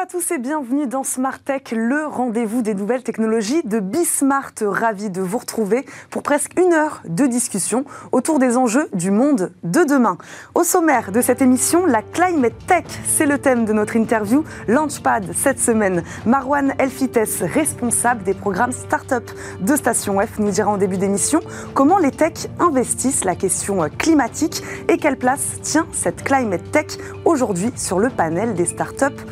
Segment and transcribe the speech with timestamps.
[0.00, 4.52] à tous et bienvenue dans Smart Tech, le rendez-vous des nouvelles technologies de Bismart.
[4.62, 9.52] Ravi de vous retrouver pour presque une heure de discussion autour des enjeux du monde
[9.62, 10.16] de demain.
[10.54, 15.34] Au sommaire de cette émission, la Climate Tech, c'est le thème de notre interview Launchpad
[15.34, 16.02] cette semaine.
[16.24, 19.30] Marwan Elfites, responsable des programmes Startup
[19.60, 21.40] de Station F, nous dira en début d'émission
[21.74, 26.86] comment les techs investissent la question climatique et quelle place tient cette Climate Tech
[27.26, 29.26] aujourd'hui sur le panel des startups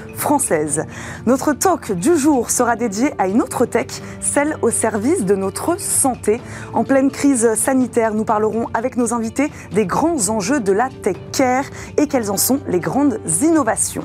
[1.27, 3.89] Notre talk du jour sera dédié à une autre tech,
[4.21, 6.41] celle au service de notre santé.
[6.73, 11.17] En pleine crise sanitaire, nous parlerons avec nos invités des grands enjeux de la tech
[11.33, 11.65] care
[11.97, 14.05] et quelles en sont les grandes innovations.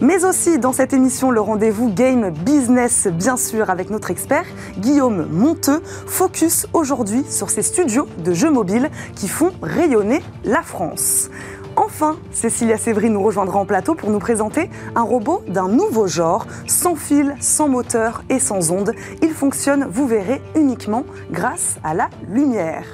[0.00, 4.44] Mais aussi dans cette émission, le rendez-vous Game Business, bien sûr, avec notre expert
[4.78, 5.80] Guillaume Monteux.
[6.06, 11.30] Focus aujourd'hui sur ces studios de jeux mobiles qui font rayonner la France.
[11.76, 16.46] Enfin, Cécilia Sévry nous rejoindra en plateau pour nous présenter un robot d'un nouveau genre,
[16.66, 18.92] sans fil, sans moteur et sans ondes.
[19.22, 22.84] Il fonctionne, vous verrez, uniquement grâce à la lumière.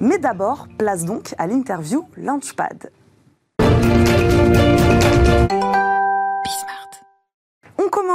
[0.00, 2.90] Mais d'abord, place donc à l'interview Launchpad.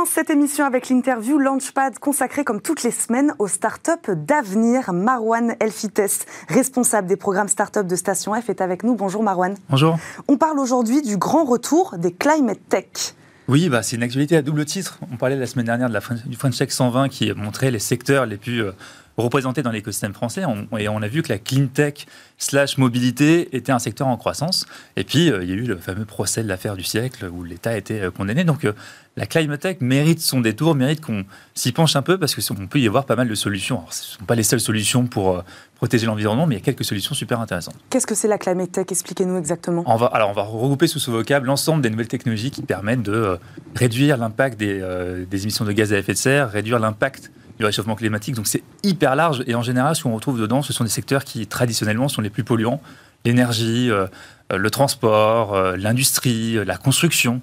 [0.06, 4.94] Commence cette émission avec l'interview Launchpad consacrée comme toutes les semaines aux startups d'avenir.
[4.94, 8.96] Marwan Elfites, responsable des programmes startups de Station F, est avec nous.
[8.96, 9.56] Bonjour Marwan.
[9.70, 9.98] Bonjour.
[10.28, 13.16] On parle aujourd'hui du grand retour des Climate Tech.
[13.48, 15.00] Oui, bah, c'est une actualité à double titre.
[15.12, 18.26] On parlait la semaine dernière de la du French Tech 120 qui montrait les secteurs
[18.26, 18.72] les plus euh,
[19.18, 20.44] représentés dans l'écosystème français.
[20.78, 22.06] et on a vu que la clean tech
[22.38, 24.66] slash mobilité était un secteur en croissance.
[24.98, 27.44] Et puis, euh, il y a eu le fameux procès de l'affaire du siècle où
[27.44, 28.44] l'État a été euh, condamné.
[28.44, 28.68] Donc,
[29.16, 32.80] la climate tech mérite son détour, mérite qu'on s'y penche un peu parce qu'on peut
[32.80, 33.78] y avoir pas mal de solutions.
[33.78, 35.42] Alors, ce ne sont pas les seules solutions pour
[35.76, 37.76] protéger l'environnement, mais il y a quelques solutions super intéressantes.
[37.90, 38.88] Qu'est-ce que c'est la climate tech?
[38.90, 39.84] Expliquez-nous exactement.
[39.86, 43.04] On va, alors, on va regrouper sous ce vocable l'ensemble des nouvelles technologies qui permettent
[43.04, 43.38] de
[43.76, 47.96] réduire l'impact des, des émissions de gaz à effet de serre, réduire l'impact du réchauffement
[47.96, 48.36] climatique.
[48.36, 51.24] Donc c'est hyper large et en général, ce qu'on retrouve dedans, ce sont des secteurs
[51.24, 52.82] qui traditionnellement sont les plus polluants
[53.26, 54.06] l'énergie, euh,
[54.54, 57.42] euh, le transport, euh, l'industrie, la construction.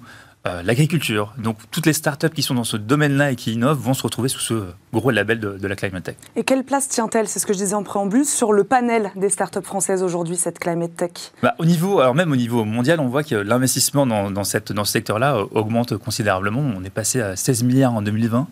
[0.65, 1.33] l'agriculture.
[1.37, 4.27] Donc toutes les startups qui sont dans ce domaine-là et qui innovent vont se retrouver
[4.27, 6.17] sous ce gros label de, la Climate Tech.
[6.35, 9.29] Et quelle place tient-elle, c'est ce que je disais en préambule, sur le panel des
[9.29, 11.31] startups françaises aujourd'hui, cette Climate Tech?
[11.41, 14.73] Bah, au niveau, alors Même au niveau mondial, on voit que l'investissement dans, dans, cette,
[14.73, 16.59] dans ce secteur-là augmente considérablement.
[16.59, 18.45] On est passé à 16 milliards en 2020 euh,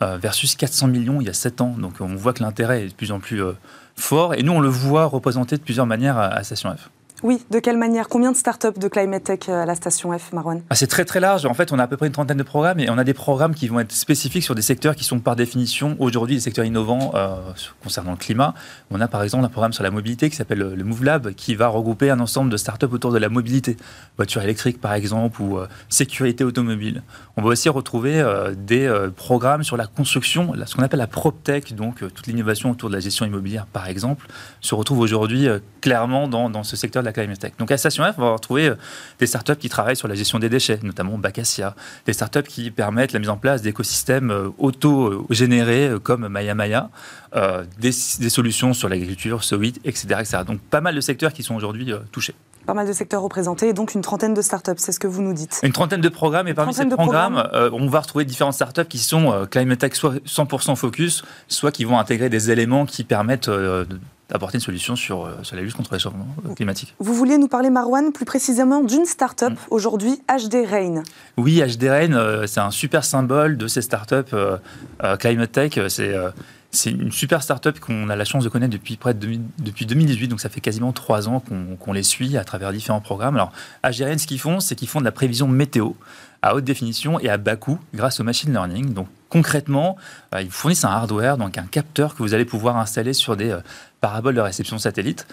[0.00, 1.74] versus 400 millions il y a 7 ans.
[1.78, 3.52] Donc on voit que l'intérêt est de plus en plus euh,
[3.96, 4.34] fort.
[4.34, 6.90] Et nous, on le voit représenté de plusieurs manières à, Station F.
[7.22, 8.08] Oui, de quelle manière?
[8.08, 10.62] Combien de startups de Climate Tech euh, à la station F, Marwan?
[10.70, 11.46] Ah, C'est très très large.
[11.46, 13.14] En fait, on a à peu près une trentaine de programmes et on a des
[13.14, 16.64] programmes qui vont être spécifiques sur des secteurs qui sont par définition aujourd'hui des secteurs
[16.64, 17.12] innovants
[17.82, 18.54] concernant le climat.
[18.90, 21.54] On a par exemple un programme sur la mobilité qui s'appelle le Move Lab qui
[21.54, 23.76] va regrouper un ensemble de startups autour de la mobilité.
[24.16, 27.02] Voiture électrique par exemple ou sécurité automobile.
[27.38, 31.06] On va aussi retrouver euh, des euh, programmes sur la construction, ce qu'on appelle la
[31.06, 34.26] PropTech, donc euh, toute l'innovation autour de la gestion immobilière, par exemple,
[34.62, 35.46] se retrouve aujourd'hui
[35.82, 37.46] clairement dans, ce secteur la climate.
[37.58, 38.72] Donc à Station F, on va retrouver
[39.18, 41.74] des startups qui travaillent sur la gestion des déchets, notamment Bacassia,
[42.04, 46.90] des startups qui permettent la mise en place d'écosystèmes auto-générés comme Maya Maya,
[47.78, 50.38] des, solutions sur l'agriculture, Sowit, etc., etc.
[50.46, 52.34] Donc pas mal de secteurs qui sont aujourd'hui touchés
[52.66, 55.22] pas mal de secteurs représentés et donc une trentaine de startups, c'est ce que vous
[55.22, 55.60] nous dites.
[55.62, 58.98] Une trentaine de programmes et parmi ces programmes, euh, on va retrouver différentes startups qui
[58.98, 63.48] sont euh, Climate Tech soit 100% focus, soit qui vont intégrer des éléments qui permettent
[63.48, 63.84] euh,
[64.28, 66.96] d'apporter une solution sur, sur, la lutte contre le réchauffement climatique.
[66.98, 69.56] Vous vouliez nous parler, Marwan, plus précisément d'une start-up mm.
[69.70, 71.04] aujourd'hui, HD Rain.
[71.36, 74.34] Oui, HD Rain, c'est un super symbole de ces startups
[75.20, 75.78] Climate Tech.
[75.88, 76.16] C'est
[76.76, 80.28] c'est une super start-up qu'on a la chance de connaître depuis près de depuis 2018,
[80.28, 81.42] donc ça fait quasiment trois ans
[81.80, 83.34] qu'on les suit à travers différents programmes.
[83.34, 83.52] Alors,
[83.84, 85.92] HDRN, ce qu'ils font, c'est qu'ils font de la prévision météo
[86.42, 88.92] à haute définition et à bas coût grâce au machine learning.
[88.92, 89.96] Donc, concrètement,
[90.34, 93.50] euh, ils fournissent un hardware, donc un capteur que vous allez pouvoir installer sur des
[93.50, 93.60] euh,
[94.00, 95.26] paraboles de réception satellite.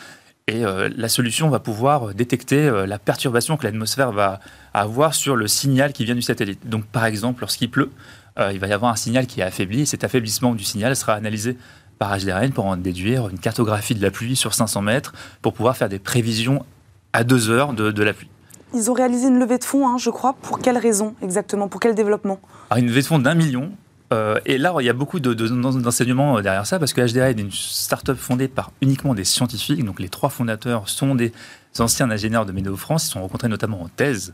[0.47, 4.39] Et euh, la solution va pouvoir détecter la perturbation que l'atmosphère va
[4.73, 6.67] avoir sur le signal qui vient du satellite.
[6.67, 7.91] Donc, par exemple, lorsqu'il pleut,
[8.38, 9.81] il va y avoir un signal qui est affaibli.
[9.81, 11.57] Et cet affaiblissement du signal sera analysé
[12.00, 15.77] par HDRN pour en déduire une cartographie de la pluie sur 500 mètres pour pouvoir
[15.77, 16.65] faire des prévisions
[17.13, 18.30] à deux heures de, la pluie.
[18.74, 20.33] Ils ont réalisé une levée de fonds, hein, je crois.
[20.41, 21.68] Pour quelle raison exactement?
[21.68, 22.39] Pour quel développement?
[22.75, 23.71] Une levée de fonds d'un million.
[24.12, 27.51] Euh, et là, il y a beaucoup d'enseignements derrière ça parce que HDRN est une
[27.51, 29.86] start-up fondée par uniquement des scientifiques.
[29.86, 31.31] Donc les trois fondateurs sont des
[31.79, 33.07] anciens ingénieurs de Météo France.
[33.07, 34.33] Ils sont rencontrés notamment en thèse.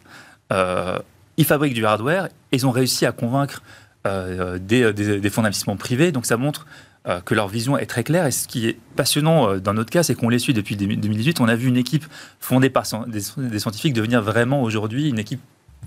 [0.51, 0.97] Euh,
[1.37, 3.61] ils fabriquent du hardware et ils ont réussi à convaincre
[4.09, 6.11] euh, des, des, fonds d'investissement privés.
[6.11, 6.65] Donc ça montre
[7.07, 8.25] euh, que leur vision est très claire.
[8.25, 11.39] Et ce qui est passionnant euh, dans notre cas, c'est qu'on les suit depuis 2018.
[11.39, 12.05] On a vu une équipe
[12.41, 13.21] fondée par des,
[13.59, 15.39] scientifiques devenir vraiment aujourd'hui une équipe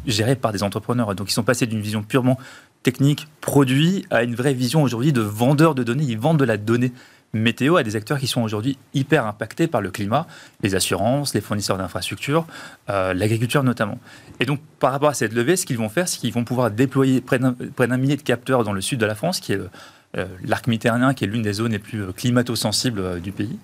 [0.07, 1.15] gérés par des entrepreneurs.
[1.15, 2.39] Donc ils sont passés d'une vision purement
[2.83, 6.05] technique, produit, à une vraie vision aujourd'hui de vendeur de données.
[6.05, 6.93] Ils vendent de la donnée
[7.33, 10.27] météo à des acteurs qui sont aujourd'hui hyper impactés par le climat,
[10.63, 12.47] les assurances, les fournisseurs d'infrastructures,
[12.91, 13.99] euh, l'agriculture notamment.
[14.41, 16.71] Et donc, par rapport à cette levée, ce qu'ils vont faire, c'est qu'ils vont pouvoir
[16.71, 19.61] déployer près d'un millier de capteurs dans le sud de la France, qui est
[20.19, 23.59] euh, l'arc méditerranéen, qui est l'une des zones les plus euh, climato-sensibles du pays.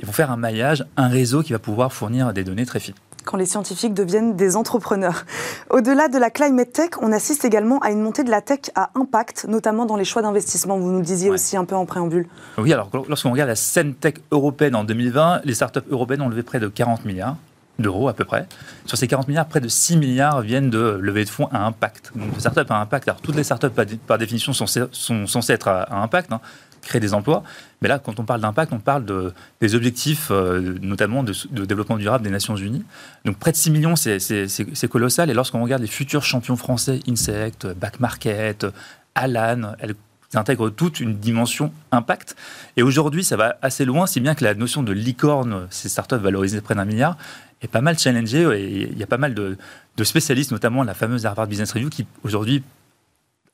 [0.00, 2.94] Ils vont faire un maillage, un réseau qui va pouvoir fournir des données très fines
[3.24, 5.24] quand les scientifiques deviennent des entrepreneurs.
[5.70, 8.90] Au-delà de la climate tech, on assiste également à une montée de la tech à
[8.94, 10.78] impact, notamment dans les choix d'investissement.
[10.78, 12.26] Vous nous disiez aussi un peu en préambule.
[12.58, 16.42] Oui, alors lorsqu'on regarde la scène tech européenne en 2020, les startups européennes ont levé
[16.42, 17.36] près de 40 milliards
[17.78, 18.46] d'euros à peu près.
[18.86, 22.12] Sur ces 40 milliards, près de 6 milliards viennent de levées de fonds à impact.
[22.14, 23.70] Donc, startups à impact, alors toutes les startups
[24.06, 26.32] par, définition sont, sont censées être à, impact.
[26.32, 26.40] Hein
[26.82, 27.42] créer des emplois.
[27.80, 31.32] Mais là, quand on parle d'impact, on parle de, des objectifs, euh, notamment de,
[31.64, 32.84] développement durable des Nations Unies.
[33.24, 35.30] Donc près de 6 millions, c'est colossal.
[35.30, 38.66] Et lorsqu'on regarde les futurs champions français, Insect, Back Market,
[39.14, 39.94] Alan, elles
[40.34, 42.36] intègrent toute une dimension impact.
[42.76, 46.16] Et aujourd'hui, ça va assez loin, si bien que la notion de licorne, ces startups
[46.16, 47.16] valorisées près d'un milliard,
[47.62, 48.42] est pas mal challengée.
[48.60, 49.56] Et il y a pas mal de,
[49.96, 52.62] de spécialistes, notamment la fameuse Harvard Business Review, qui aujourd'hui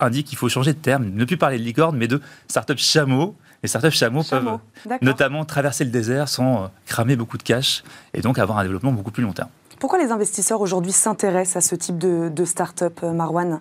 [0.01, 3.35] indique qu'il faut changer de terme, ne plus parler de licorne, mais de start-up chameau.
[3.63, 4.59] Les start-up chameaux peuvent
[5.03, 7.83] notamment traverser le désert sans euh, cramer beaucoup de cash
[8.15, 9.49] et donc avoir un développement beaucoup plus long terme.
[9.81, 13.61] Pourquoi les investisseurs aujourd'hui s'intéressent à ce type de, de start-up, euh, Marwan?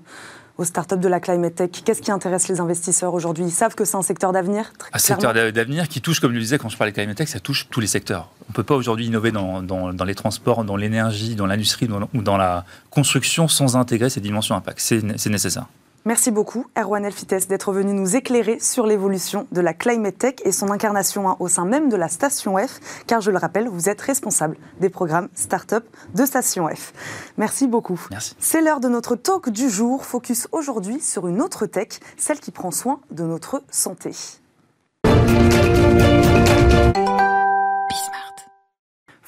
[0.57, 3.45] Aux startups de la climate tech Qu'est-ce qui intéresse les investisseurs aujourd'hui?
[3.45, 6.41] Ils savent que c'est un secteur d'avenir Un secteur d'avenir qui touche, comme je le
[6.41, 8.29] disais quand je parlais de climate tech, ça touche tous les secteurs.
[8.47, 11.87] On ne peut pas aujourd'hui innover dans, dans, dans, les transports, dans l'énergie, dans l'industrie
[12.13, 14.79] ou dans la construction sans intégrer ces dimensions impact.
[14.79, 15.67] C'est nécessaire.
[16.07, 20.53] Merci beaucoup, Erwan Elfites, d'être venu nous éclairer sur l'évolution de la Climate Tech et
[20.53, 23.89] son incarnation hein, au sein même de la Station F, car je le rappelle, vous
[23.89, 25.83] êtes responsable des programmes Startup
[26.15, 26.93] de Station F.
[27.35, 27.99] Merci beaucoup.
[28.39, 32.51] C'est l'heure de notre talk du jour, focus aujourd'hui sur une autre tech, celle qui
[32.51, 34.11] prend soin de notre santé.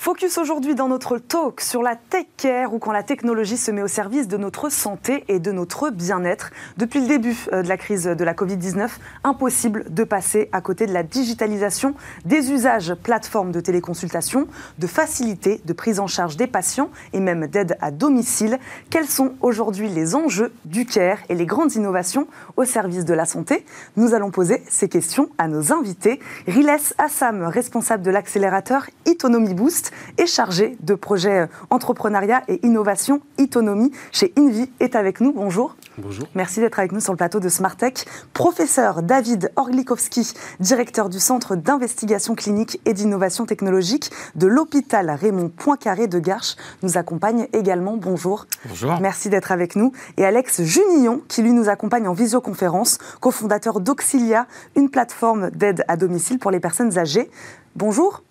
[0.01, 3.81] Focus aujourd'hui dans notre talk sur la tech care ou quand la technologie se met
[3.81, 6.51] au service de notre santé et de notre bien-être.
[6.78, 8.88] Depuis le début euh, de la crise de la Covid-19,
[9.25, 14.48] impossible de passer à côté de la digitalisation des usages plateformes de téléconsultation,
[14.78, 18.57] de facilité de prise en charge des patients et même d'aide à domicile.
[18.90, 22.25] Quels sont aujourd'hui les enjeux du care et les grandes innovations
[22.56, 23.66] au service de la santé?
[23.98, 26.22] Nous allons poser ces questions à nos invités.
[26.48, 33.22] Riles Assam, responsable de l'accélérateur Autonomy Boost, est chargé de projets euh, entrepreneuriat et innovation
[33.50, 35.34] autonomie chez Invi, est avec nous.
[35.34, 35.75] Bonjour.
[35.98, 36.28] Bonjour.
[36.36, 38.06] Merci d'être avec nous sur le plateau de Smartech.
[38.34, 46.07] Professeur David Orlikowski, directeur du Centre d'investigation clinique et d'innovation technologique de l'hôpital Raymond Poincaré
[46.07, 47.98] de Garches, nous accompagne également.
[47.98, 48.45] Bonjour.
[48.68, 49.00] Bonjour.
[49.02, 49.92] Merci d'être avec nous.
[50.18, 55.98] Et Alex Junillon, qui lui nous accompagne en visioconférence, cofondateur d'Auxilia, une plateforme d'aide à
[55.98, 57.30] domicile pour les personnes âgées.
[57.75, 58.22] Bonjour.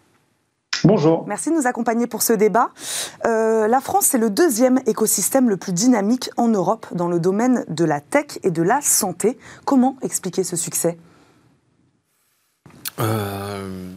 [0.85, 1.25] Bonjour.
[1.27, 2.71] Merci de nous accompagner pour ce débat.
[3.27, 7.65] Euh, la France, c'est le deuxième écosystème le plus dynamique en Europe dans le domaine
[7.69, 9.39] de la tech et de la santé.
[9.65, 10.99] Comment expliquer ce succès?
[13.01, 13.91] Euh,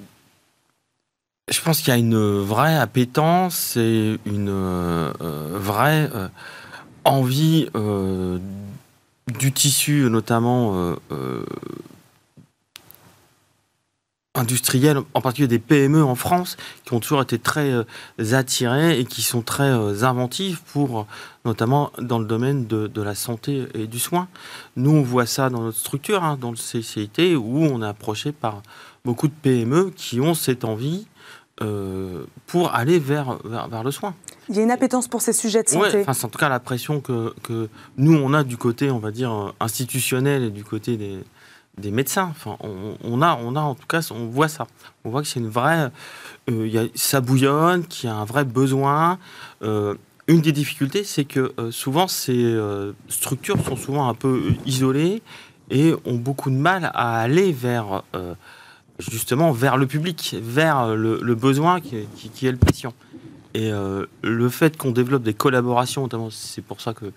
[1.49, 5.11] Je pense qu'il y a une vraie appétence et une euh,
[5.53, 6.09] vraie
[7.03, 7.67] envie
[9.39, 10.95] du tissu, notamment
[14.33, 17.83] industriels, en particulier des PME en France, qui ont toujours été très euh,
[18.31, 21.05] attirés et qui sont très euh, inventifs pour,
[21.43, 24.27] notamment dans le domaine de, la santé et du soin.
[24.75, 28.31] Nous, on voit ça dans notre structure, hein, dans le CCIT, où on est approché
[28.31, 28.61] par
[29.03, 31.07] beaucoup de PME qui ont cette envie
[31.61, 34.15] euh, pour aller vers, vers, le soin.
[34.49, 36.03] Il y a une appétence pour ces sujets de santé.
[36.13, 39.11] c'est en tout cas la pression que, que, nous, on a du côté, on va
[39.11, 41.19] dire, institutionnel et du côté des,
[41.77, 42.31] des médecins.
[42.31, 44.67] Enfin, on, a, on a en tout cas, on voit ça.
[45.03, 45.89] On voit que c'est une vraie,
[46.49, 49.17] euh, y a, ça bouillonne, qu'il y a un vrai besoin.
[49.61, 49.95] Euh,
[50.27, 52.57] une des difficultés, c'est que euh, souvent ces
[53.09, 55.21] structures sont souvent un peu isolées
[55.69, 58.03] et ont beaucoup de mal à aller vers
[58.99, 62.93] justement vers le public, vers le, besoin qui, est le patient.
[63.53, 63.71] Et
[64.21, 67.11] le fait qu'on développe des collaborations, notamment, c'est pour ça que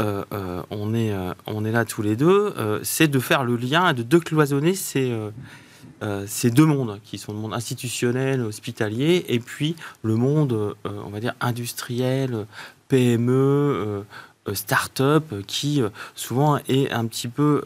[0.00, 3.56] euh, euh, on, est, euh, on est là tous les deux, c'est de faire le
[3.56, 5.14] lien et de décloisonner ces,
[6.26, 11.20] ces deux mondes, qui sont le monde institutionnel, hospitalier, et puis le monde, on va
[11.20, 12.46] dire, industriel,
[12.88, 14.04] PME,
[14.54, 15.82] start-up qui
[16.14, 17.62] souvent est un petit peu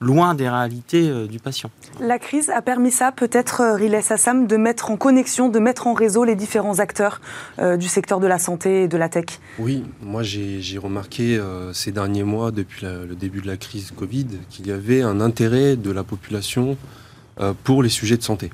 [0.00, 1.70] loin des réalités du patient.
[2.00, 5.94] La crise a permis ça, peut-être, Riley Sassam, de mettre en connexion, de mettre en
[5.94, 7.20] réseau les différents acteurs
[7.60, 9.26] du secteur de la santé et de la tech
[9.58, 11.40] Oui, moi j'ai remarqué
[11.72, 15.76] ces derniers mois, depuis le début de la crise Covid, qu'il y avait un intérêt
[15.76, 16.76] de la population
[17.64, 18.50] pour les sujets de santé.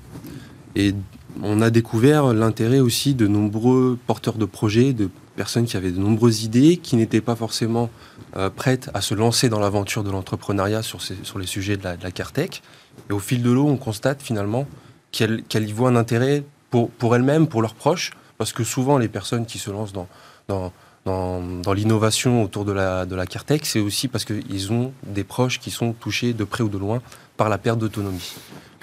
[0.76, 0.95] Et
[1.43, 5.99] on a découvert l'intérêt aussi de nombreux porteurs de projets, de personnes qui avaient de
[5.99, 7.88] nombreuses idées, qui n'étaient pas forcément
[8.37, 11.97] euh, prêtes à se lancer dans l'aventure de l'entrepreneuriat sur, sur, les sujets de la,
[11.97, 12.62] de CARTEC.
[13.09, 14.66] Et au fil de l'eau, on constate finalement
[15.12, 19.09] qu'elles y voient un intérêt pour, pour elles-mêmes, pour leurs proches, parce que souvent les
[19.09, 20.09] personnes qui se lancent dans,
[20.49, 20.73] dans,
[21.06, 25.59] dans, l'innovation autour de la, de la CARTEC, c'est aussi parce qu'ils ont des proches
[25.59, 27.00] qui sont touchés de près ou de loin
[27.38, 28.35] par la perte d'autonomie.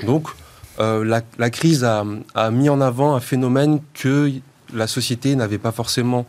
[0.08, 0.30] Donc,
[0.80, 1.06] euh,
[1.38, 2.04] la, crise a,
[2.52, 4.32] mis en avant un phénomène que
[4.74, 6.26] la société n'avait pas forcément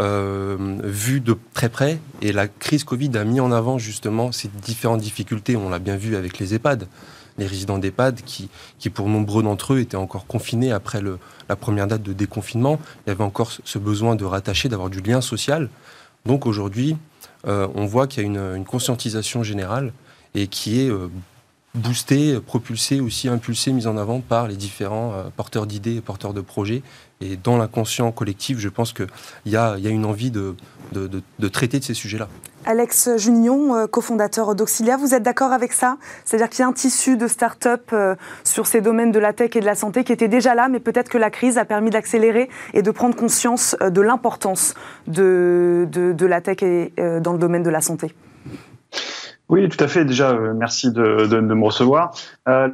[0.00, 1.98] euh, vu de très près.
[2.20, 5.56] Et la crise Covid a mis en avant justement ces différentes difficultés.
[5.56, 6.88] On l'a bien vu avec les EHPAD.
[7.36, 8.48] Les résidents d'EHPAD qui,
[8.78, 12.78] qui, pour nombreux d'entre eux, étaient encore confinés après le, la première date de déconfinement.
[13.06, 15.68] Il y avait encore ce besoin de rattacher, d'avoir du lien social.
[16.26, 16.96] Donc aujourd'hui,
[17.46, 19.92] euh, on voit qu'il y a une, une, conscientisation générale
[20.34, 20.90] et qui est
[21.74, 26.32] boosté, propulsé, aussi impulsé, mis en avant par les différents euh, porteurs d'idées et porteurs
[26.32, 26.82] de projets.
[27.20, 29.06] Et dans l'inconscient collectif, je pense qu'il
[29.46, 30.54] y a, y a une envie de,
[31.52, 32.28] traiter de ces sujets-là.
[32.66, 35.96] Alex Junion, euh, cofondateur d'Auxilia, vous êtes d'accord avec ça?
[36.24, 39.54] C'est-à-dire qu'il y a un tissu de start-up euh, sur ces domaines de la tech
[39.56, 41.90] et de la santé qui était déjà là, mais peut-être que la crise a permis
[41.90, 44.74] d'accélérer et de prendre conscience de l'importance
[45.06, 48.14] de, de, la tech et, dans le domaine de la santé
[49.48, 50.04] oui, tout à fait.
[50.04, 52.16] Déjà, euh, merci de, me recevoir.
[52.48, 52.68] Euh,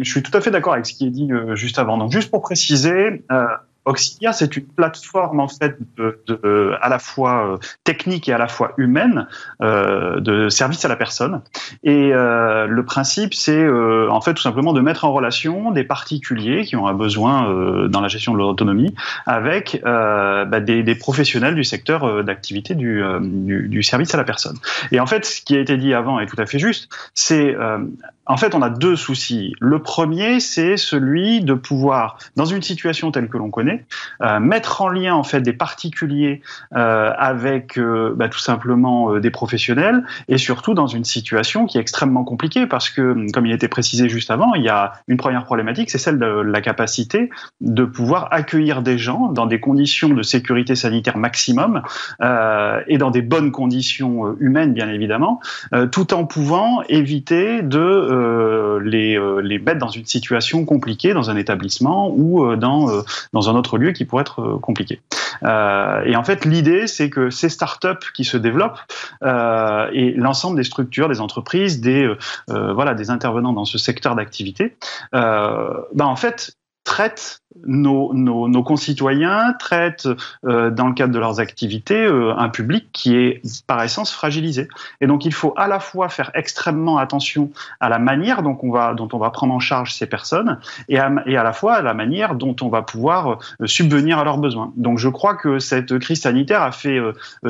[0.00, 1.98] je suis tout à fait d'accord avec ce qui est dit euh, juste avant.
[1.98, 3.24] Donc, juste pour préciser,
[3.86, 8.48] Auxilia, c'est une plateforme en fait de, à la fois euh, technique et à la
[8.48, 9.28] fois humaine
[9.62, 11.40] euh, de service à la personne.
[11.84, 15.84] Et euh, le principe, c'est euh, en fait tout simplement de mettre en relation des
[15.84, 18.92] particuliers qui ont un besoin euh, dans la gestion de leur autonomie
[19.24, 24.56] avec bah, des, des, professionnels du secteur d'activité du, du, du, service à la personne.
[24.90, 26.88] Et en fait, ce qui a été dit avant est tout à fait juste.
[27.14, 27.54] C'est
[28.26, 29.54] en fait, on a deux soucis.
[29.60, 33.75] Le premier, c'est celui de pouvoir, dans une situation telle que l'on connaît,
[34.22, 36.42] euh, mettre en lien en fait des particuliers
[36.74, 41.80] euh, avec euh, bah, tout simplement des professionnels, et surtout dans une situation qui est
[41.80, 45.44] extrêmement compliquée parce que, comme il été précisé juste avant, il y a une première
[45.44, 47.30] problématique, c'est celle de la capacité
[47.60, 51.82] de pouvoir accueillir des gens dans des conditions de sécurité sanitaire maximum
[52.20, 55.40] et dans des bonnes conditions humaines, bien évidemment,
[55.90, 62.10] tout en pouvant éviter de les, les mettre dans une situation compliquée dans un établissement
[62.10, 63.02] ou dans,
[63.32, 65.00] dans un autre lieu qui pourrait être compliqué.
[65.42, 68.80] et en fait, l'idée, c'est que ces startups qui se développent
[69.22, 72.10] et l'ensemble des structures, des entreprises, des
[72.48, 74.76] voilà, des intervenants dans ce secteur d'activité,
[75.12, 76.56] ben en fait,
[76.86, 80.08] traitent nos, nos, nos, concitoyens traitent
[80.44, 84.68] euh, dans le cadre de leurs activités euh, un public qui est par essence fragilisé.
[85.00, 87.50] Et donc il faut à la fois faire extrêmement attention
[87.80, 90.98] à la manière dont on va, dont on va prendre en charge ces personnes et
[90.98, 94.24] à, et à la fois à la manière dont on va pouvoir euh, subvenir à
[94.24, 94.72] leurs besoins.
[94.76, 97.00] Donc je crois que cette crise sanitaire a fait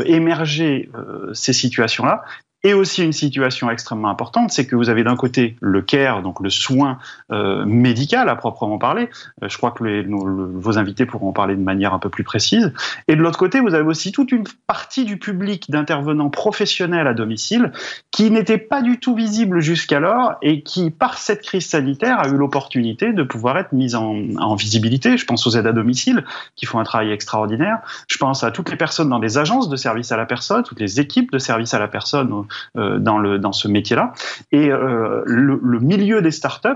[0.06, 0.90] émerger
[1.32, 2.22] ces situations-là
[2.66, 6.40] et aussi une situation extrêmement importante, c'est que vous avez d'un côté le care, donc
[6.40, 6.98] le soin
[7.30, 9.08] euh, médical à proprement parler.
[9.40, 12.24] Euh, je crois que les, vos invités pourront en parler de manière un peu plus
[12.24, 12.72] précise.
[13.06, 17.14] Et de l'autre côté, vous avez aussi toute une partie du public d'intervenants professionnels à
[17.14, 17.70] domicile
[18.10, 22.36] qui n'était pas du tout visible jusqu'alors et qui, par cette crise sanitaire, a eu
[22.36, 25.16] l'opportunité de pouvoir être mise en, en visibilité.
[25.16, 26.24] Je pense aux aides à domicile
[26.56, 27.78] qui font un travail extraordinaire.
[28.08, 30.80] Je pense à toutes les personnes dans les agences de service à la personne, toutes
[30.80, 32.32] les équipes de service à la personne
[32.74, 34.12] dans, le, dans ce métier-là.
[34.52, 36.68] Et euh, le, milieu des startups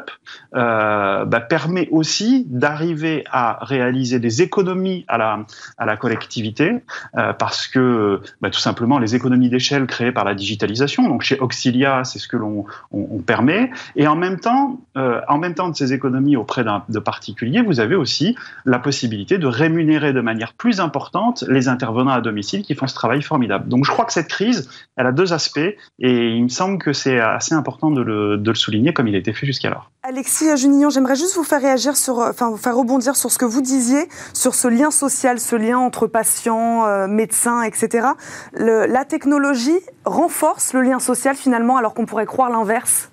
[0.54, 5.46] euh, bah, permet aussi d'arriver à réaliser des économies à la,
[5.78, 6.82] à la collectivité,
[7.16, 11.08] euh, parce que bah, tout simplement les économies d'échelle créées par la digitalisation.
[11.08, 13.70] Donc chez Auxilia, c'est ce que l'on on, on permet.
[13.96, 17.80] Et en même temps, euh, en même temps de ces économies auprès de particuliers, vous
[17.80, 22.74] avez aussi la possibilité de rémunérer de manière plus importante les intervenants à domicile qui
[22.74, 23.68] font ce travail formidable.
[23.68, 25.69] Donc je crois que cette crise, elle a deux aspects.
[25.98, 29.32] Et il me semble que c'est assez important de le, souligner comme il a été
[29.32, 29.90] fait jusqu'alors.
[30.02, 33.44] Alexis Junignon, j'aimerais juste vous faire réagir sur, enfin, vous faire rebondir sur ce que
[33.44, 38.08] vous disiez, sur ce lien social, ce lien entre patients, euh, médecins, etc.
[38.54, 43.10] la technologie renforce le lien social finalement, alors qu'on pourrait croire l'inverse?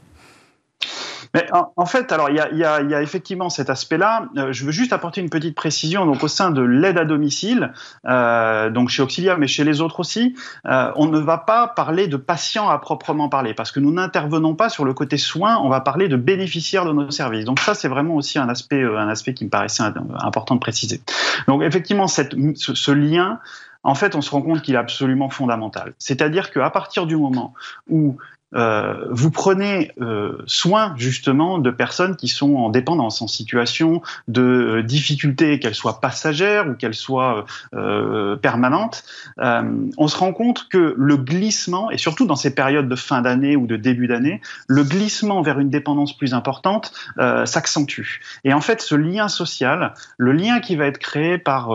[1.76, 4.28] En, fait, alors il y a, effectivement cet aspect-là.
[4.38, 6.06] Euh, je veux juste apporter une petite précision.
[6.06, 7.74] Donc au sein de l'aide à domicile,
[8.06, 12.08] euh, donc chez Auxilia, mais chez les autres aussi, euh, on ne va pas parler
[12.08, 15.58] de patients à proprement parler, parce que nous n'intervenons pas sur le côté soins.
[15.64, 17.46] On va parler de bénéficiaires de nos services.
[17.46, 19.84] Donc ça, c'est vraiment aussi un aspect, un aspect qui me paraissait
[20.20, 21.02] important de préciser.
[21.48, 23.40] Donc effectivement, cette, ce lien
[23.84, 25.94] en fait, on se rend compte qu'il est absolument fondamental.
[25.98, 27.54] C'est-à-dire qu'à partir du moment
[27.90, 28.18] où
[28.56, 34.42] euh, vous prenez euh, soin justement de personnes qui sont en dépendance, en situation de
[34.42, 37.46] euh, difficulté, qu'elles soient passagères ou qu'elles soient
[38.42, 39.04] permanentes,
[39.40, 43.56] on se rend compte que le glissement, et surtout dans ces périodes de fin d'année
[43.56, 46.94] ou de début d'année, le glissement vers une dépendance plus importante
[47.46, 48.22] s'accentue.
[48.44, 51.70] Et en fait, ce lien social, le lien qui va être créé par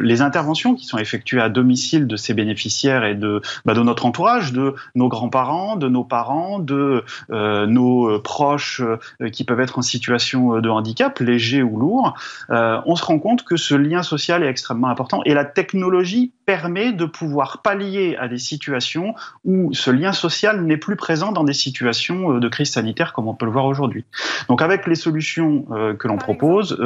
[0.00, 4.06] les interventions qui sont effectuées à domicile de ces bénéficiaires et de, bah, de notre
[4.06, 9.60] entourage, de nos grands-parents, de nos parents, de euh, nos euh, proches euh, qui peuvent
[9.60, 12.14] être en situation de handicap, léger ou lourd,
[12.50, 16.92] on se rend compte que ce lien social est extrêmement important et la technologie permet
[16.92, 21.52] de pouvoir pallier à des situations où ce lien social n'est plus présent dans des
[21.52, 24.04] situations de crise sanitaire comme on peut le voir aujourd'hui.
[24.48, 25.66] Donc avec les solutions
[25.98, 26.76] que l'on propose,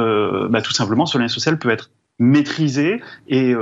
[0.49, 1.89] bah, tout simplement ce lien social peut être
[2.19, 3.53] maîtrisé et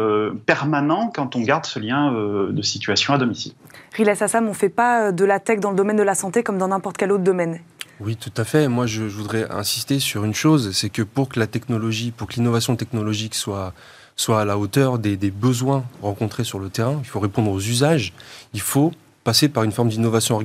[0.46, 3.54] permanent quand on garde ce lien de situation à domicile.
[3.94, 6.16] Riles Assam, on ne fait pas euh, de la tech dans le domaine de la
[6.16, 7.60] santé comme dans n'importe quel autre domaine.
[8.00, 8.68] Oui, tout à fait.
[8.68, 12.36] Moi, je, voudrais insister sur une chose, c'est que pour que la technologie, pour que
[12.36, 13.74] l'innovation technologique soit,
[14.16, 17.60] soit à la hauteur des, des besoins rencontrés sur le terrain, il faut répondre aux
[17.60, 18.14] usages,
[18.54, 18.92] il faut
[19.24, 20.36] passer par une forme d'innovation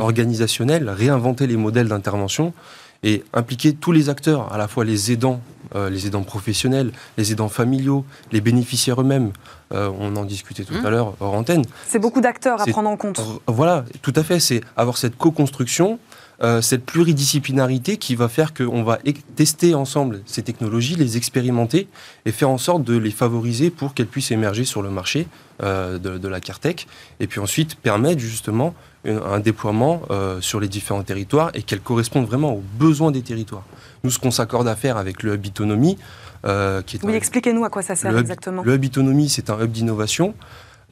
[0.00, 2.54] organisationnelle, réinventer les modèles d'intervention
[3.04, 5.40] et impliquer tous les acteurs, à la fois les aidants,
[5.76, 9.30] euh, les aidants professionnels, les aidants familiaux, les bénéficiaires eux-mêmes.
[9.72, 10.86] Euh, on en discutait tout mmh.
[10.86, 11.64] à l'heure hors antenne.
[11.86, 13.20] C'est beaucoup d'acteurs à prendre en compte.
[13.46, 14.40] Voilà, tout à fait.
[14.40, 16.00] C'est avoir cette co-construction
[16.42, 18.98] euh, cette pluridisciplinarité qui va faire qu'on va
[19.36, 21.86] tester ensemble ces technologies, les expérimenter
[22.26, 25.28] et faire en sorte de les favoriser pour qu'elles puissent émerger sur le marché
[25.62, 26.88] de, de, la CARTEC
[27.20, 28.74] et puis ensuite permettre justement
[29.06, 33.64] un déploiement euh, sur les différents territoires et qu'elles correspondent vraiment aux besoins des territoires.
[34.02, 35.98] Nous, ce qu'on s'accorde à faire avec le Hub Autonomie,
[36.44, 38.62] euh, qui est oui, expliquez-nous à quoi ça sert exactement.
[38.62, 40.34] Le Hub Autonomie, c'est un hub d'innovation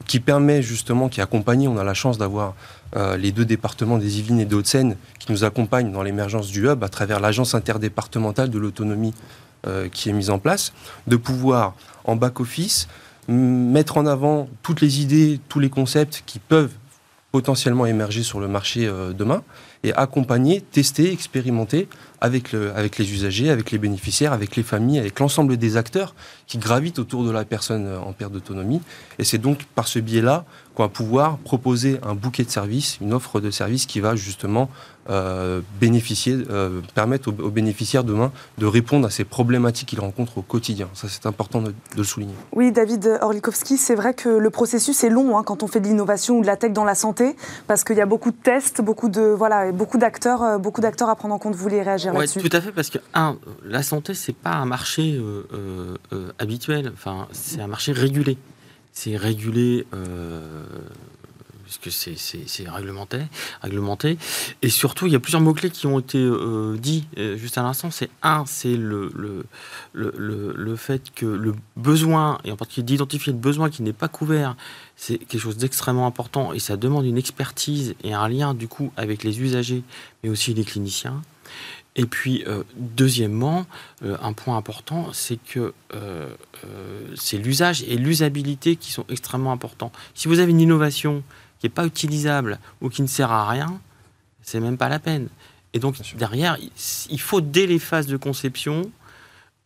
[0.05, 2.55] qui permet justement, qui accompagne, on a la chance d'avoir
[2.95, 6.67] euh, les deux départements des Yvelines et des Hauts-de-Seine qui nous accompagnent dans l'émergence du
[6.67, 9.13] hub à travers l'agence interdépartementale de l'autonomie
[9.93, 10.73] qui est mise en place,
[11.07, 11.73] de pouvoir
[12.03, 12.89] en back-office
[13.29, 16.73] mettre en avant toutes les idées, tous les concepts qui peuvent
[17.33, 19.41] potentiellement émerger sur le marché euh, demain
[19.83, 21.89] et accompagner, tester, expérimenter
[22.21, 26.13] avec, le, avec les usagers, avec les bénéficiaires, avec les familles, avec l'ensemble des acteurs
[26.45, 28.81] qui gravitent autour de la personne euh, en perte d'autonomie.
[29.17, 33.13] Et c'est donc par ce biais-là qu'on va pouvoir proposer un bouquet de services, une
[33.13, 34.69] offre de services qui va justement
[35.09, 40.41] euh, bénéficier, euh, permettre aux, bénéficiaires demain de répondre à ces problématiques qu'ils rencontrent au
[40.41, 40.87] quotidien.
[40.93, 42.33] Ça, c'est important de, le souligner.
[42.53, 45.87] Oui, David Orlikowski, c'est vrai que le processus est long hein, quand on fait de
[45.87, 47.35] l'innovation ou de la tech dans la santé,
[47.67, 51.09] parce qu'il y a beaucoup de tests, beaucoup de voilà, beaucoup d'acteurs, euh, beaucoup d'acteurs
[51.09, 51.55] à prendre en compte.
[51.55, 52.39] Vous voulez réagir là-dessus?
[52.39, 53.35] Tout à fait, parce que un,
[53.65, 55.21] la santé, c'est pas un marché
[56.39, 56.91] habituel.
[56.93, 58.37] Enfin, c'est un marché régulé.
[58.93, 59.85] C'est régulé
[61.63, 63.19] puisque c'est réglementé,
[63.61, 64.17] réglementé.
[64.61, 67.63] Et surtout, il y a plusieurs mots-clés qui ont été euh, dits euh, juste à
[67.63, 67.91] l'instant.
[67.91, 69.45] C'est un, c'est le, le,
[69.93, 74.07] le, le, fait que le besoin, et en particulier d'identifier le besoin qui n'est pas
[74.07, 74.55] couvert,
[74.95, 78.91] c'est quelque chose d'extrêmement important et ça demande une expertise et un lien du coup
[78.97, 79.83] avec les usagers,
[80.23, 81.21] mais aussi les cliniciens.
[81.95, 83.67] Et puis, euh, deuxièmement,
[84.01, 85.73] un point important, c'est que
[87.15, 89.91] c'est l'usage et l'usabilité qui sont extrêmement importants.
[90.15, 91.23] Si vous avez une innovation
[91.63, 93.79] qui n'est pas utilisable ou qui ne sert à rien,
[94.41, 95.29] c'est même pas la peine.
[95.73, 96.57] Et donc, derrière,
[97.09, 98.91] il faut, dès les phases de conception,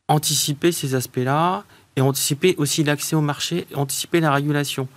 [0.07, 1.63] anticiper ces aspects-là
[1.95, 4.87] et anticiper aussi l'accès au marché, anticiper la régulation.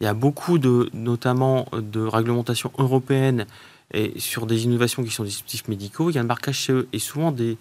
[0.00, 3.44] Il y a beaucoup de, notamment de réglementations européennes
[3.92, 6.86] et sur des innovations qui sont des dispositifs médicaux, il y a le marquage CE.
[6.92, 7.56] Et souvent, des,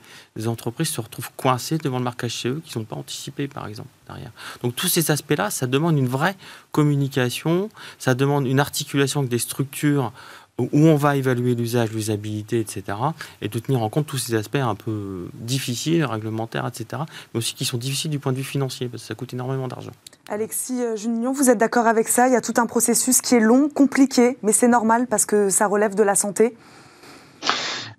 [0.47, 3.89] entreprises se retrouvent coincées devant le marquage CE qui ne sont pas anticipés, par exemple,
[4.07, 4.31] derrière.
[4.63, 6.35] Donc, tous ces aspects-là, ça demande une vraie
[6.71, 10.11] communication, ça demande une articulation avec des structures
[10.59, 12.97] où on va évaluer l'usage, l'usabilité, etc.
[13.41, 17.03] Et de tenir en compte tous ces aspects un peu difficiles, réglementaires, etc.
[17.33, 19.67] Mais aussi qui sont difficiles du point de vue financier, parce que ça coûte énormément
[19.67, 19.91] d'argent.
[20.29, 22.27] Alexis euh, Junion, vous êtes d'accord avec ça?
[22.27, 25.49] Il y a tout un processus qui est long, compliqué, mais c'est normal parce que
[25.49, 26.55] ça relève de la santé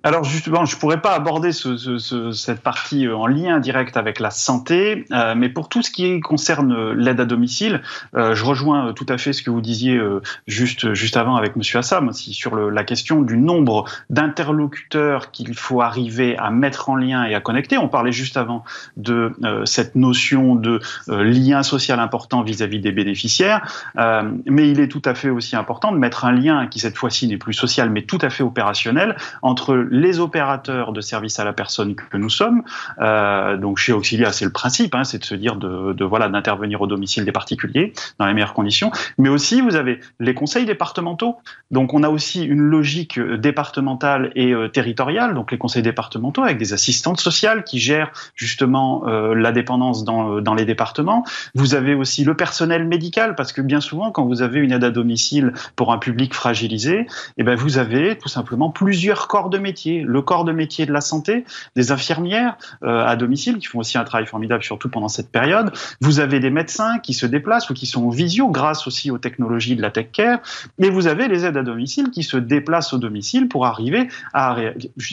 [0.07, 4.31] alors justement, je pourrais pas aborder ce, cette partie euh, en lien direct avec la
[4.31, 7.83] santé, euh, mais pour tout ce qui concerne l'aide à domicile,
[8.15, 10.01] euh, je rejoins tout à fait ce que vous disiez
[10.47, 16.39] juste juste avant avec Monsieur Assam sur la question du nombre d'interlocuteurs qu'il faut arriver
[16.39, 17.77] à mettre en lien et à connecter.
[17.77, 18.63] On parlait juste avant
[18.97, 25.03] de cette notion de lien social important vis-à-vis -vis des bénéficiaires, mais il est tout
[25.05, 28.03] à fait aussi important de mettre un lien qui cette fois-ci n'est plus social mais
[28.03, 32.63] tout à fait opérationnel entre les opérateurs de services à la personne que nous sommes.
[33.01, 36.83] Euh, donc chez Auxilia, c'est le principe, hein, c'est de se dire de, voilà d'intervenir
[36.83, 38.91] au domicile des particuliers dans les meilleures conditions.
[39.19, 41.37] Mais aussi, vous avez les conseils départementaux.
[41.71, 45.35] Donc on a aussi une logique départementale et euh, territoriale.
[45.35, 50.41] Donc les conseils départementaux avec des assistantes sociales qui gèrent justement euh, la dépendance dans,
[50.43, 51.25] dans les départements.
[51.55, 54.85] Vous avez aussi le personnel médical parce que bien souvent, quand vous avez une aide
[54.85, 57.07] à domicile pour un public fragilisé, et
[57.39, 60.93] eh ben vous avez tout simplement plusieurs corps de métier le corps de métier de
[60.93, 65.09] la santé, des infirmières euh, à domicile qui font aussi un travail formidable, surtout pendant
[65.09, 65.73] cette période.
[66.01, 69.77] Vous avez des médecins qui se déplacent ou qui sont visio grâce aussi aux technologies
[69.77, 70.39] de la tech care.
[70.79, 74.57] Et vous avez les aides à domicile qui se déplacent au domicile pour arriver à,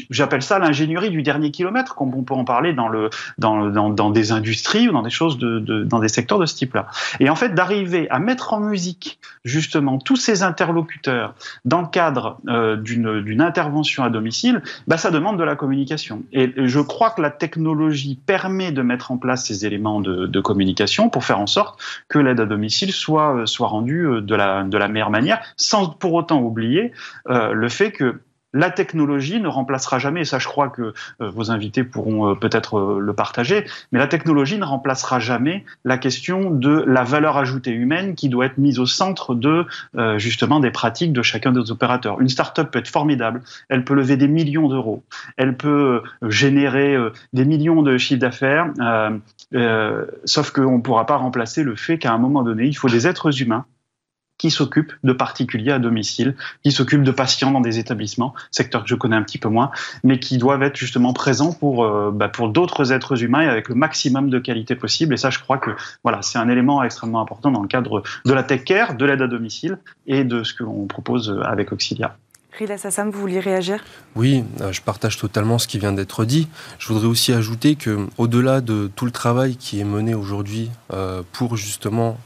[0.10, 3.90] j'appelle ça l'ingénierie du dernier kilomètre, comme on peut en parler dans le dans, dans,
[3.90, 6.88] dans des industries ou dans des choses de, de dans des secteurs de ce type-là.
[7.20, 12.40] Et en fait, d'arriver à mettre en musique justement tous ces interlocuteurs dans le cadre
[12.48, 14.53] euh, d'une intervention à domicile,
[14.88, 16.24] bah, ça demande de la communication.
[16.32, 21.10] Et je crois que la technologie permet de mettre en place ces éléments de, communication
[21.10, 24.78] pour faire en sorte que l'aide à domicile soit, euh, rendue euh, de la, de
[24.88, 26.92] meilleure manière, sans pour autant oublier
[27.30, 28.20] euh, le fait que
[28.54, 32.36] la technologie ne remplacera jamais, et ça je crois que euh, vos invités pourront euh,
[32.36, 37.38] peut-être euh, le partager, mais la technologie ne remplacera jamais la question de la valeur
[37.38, 39.66] ajoutée humaine qui doit être mise au centre de
[40.18, 42.20] justement des pratiques de chacun des opérateurs.
[42.22, 45.04] Une start-up peut être formidable, elle peut lever des millions d'euros,
[45.38, 46.98] elle peut générer
[47.34, 48.72] des millions de chiffres d'affaires,
[50.26, 53.08] sauf qu'on ne pourra pas remplacer le fait qu'à un moment donné, il faut des
[53.08, 53.66] êtres humains
[54.44, 58.90] qui s'occupent de particuliers à domicile, qui s'occupent de patients dans des établissements, secteur que
[58.90, 59.72] je connais un petit peu moins,
[60.04, 63.70] mais qui doivent être justement présents pour, euh, bah, pour d'autres êtres humains et avec
[63.70, 65.14] le maximum de qualité possible.
[65.14, 65.72] Et ça, je crois que
[66.04, 69.22] voilà, c'est un élément extrêmement important dans le cadre de la tech care, de l'aide
[69.22, 69.78] à domicile
[70.08, 72.18] et de ce que l'on propose avec Auxilia.
[72.60, 73.82] Rila Sassam, vous vouliez réagir?
[74.18, 76.50] Oui, euh, je partage totalement ce qui vient d'être dit.
[76.80, 81.24] Je voudrais aussi ajouter que, au-delà de tout le travail qui est mené aujourd'hui euh,
[81.32, 82.18] pour justement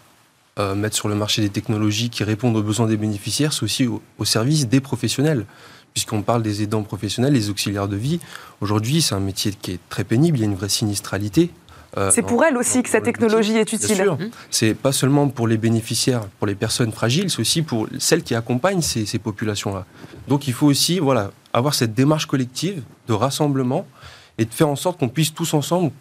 [0.59, 3.87] euh, mettre sur le marché des technologies qui répondent aux besoins des bénéficiaires, c'est aussi
[3.87, 5.45] au, service des professionnels.
[5.93, 8.19] Puisqu'on parle des aidants professionnels, les auxiliaires de vie,
[8.61, 11.49] aujourd'hui c'est un métier qui est très pénible, il y a une vraie sinistralité.
[11.97, 13.95] Euh, c'est pour elles aussi que cette technologie est utile.
[13.95, 14.17] Sûr.
[14.51, 18.35] C'est pas seulement pour les bénéficiaires, pour les personnes fragiles, c'est aussi pour celles qui
[18.35, 19.85] accompagnent ces, ces populations-là.
[20.27, 23.87] Donc il faut aussi voilà, avoir cette démarche collective de rassemblement
[24.37, 25.91] et de faire en sorte qu'on puisse tous ensemble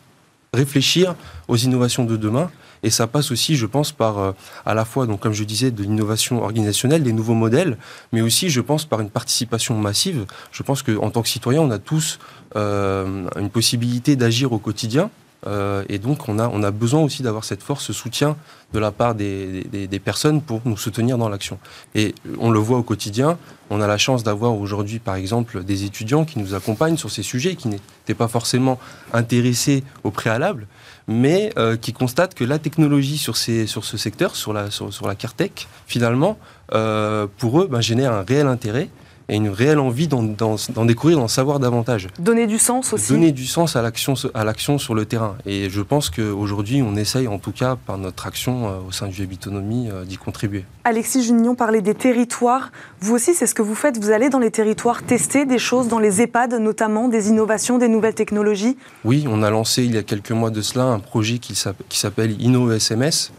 [0.52, 1.14] réfléchir
[1.48, 2.50] aux innovations de demain
[2.82, 4.32] et ça passe aussi, je pense, par euh,
[4.64, 7.78] à la fois, donc, comme je disais, de l'innovation organisationnelle, des nouveaux modèles,
[8.12, 10.26] mais aussi, je pense, par une participation massive.
[10.52, 12.18] Je pense qu'en tant que citoyen, on a tous
[12.54, 15.10] euh, une possibilité d'agir au quotidien.
[15.46, 18.36] Euh, et donc, on a, on a besoin aussi d'avoir cette force, ce soutien
[18.72, 21.58] de la part des, des, des personnes pour nous soutenir dans l'action.
[21.94, 23.38] Et on le voit au quotidien.
[23.70, 27.22] On a la chance d'avoir aujourd'hui, par exemple, des étudiants qui nous accompagnent sur ces
[27.22, 28.78] sujets, qui n'étaient pas forcément
[29.12, 30.66] intéressés au préalable,
[31.08, 36.38] mais euh, qui constate que la technologie sur, ce secteur, sur la, sur, CARTEC, finalement,
[36.72, 38.88] euh, pour eux, ben, génère un réel intérêt
[39.28, 42.08] et une réelle envie d'en découvrir, d'en savoir davantage.
[42.18, 43.12] Donner du sens aussi.
[43.12, 45.36] Donner du sens à l'action sur le terrain.
[45.46, 49.08] Et je pense qu'aujourd'hui, on essaye, en tout cas, par notre action euh, au sein
[49.08, 50.64] du Habitonomie, euh, d'y contribuer.
[50.84, 52.70] Alexis Junion parlait des territoires.
[53.00, 53.98] Vous aussi, c'est ce que vous faites.
[53.98, 57.88] Vous allez dans les territoires tester des choses dans les EHPAD, notamment des innovations, des
[57.88, 58.76] nouvelles technologies?
[59.04, 62.36] Oui, on a lancé il y a quelques mois de cela un projet qui s'appelle
[62.40, 63.32] InnoSMS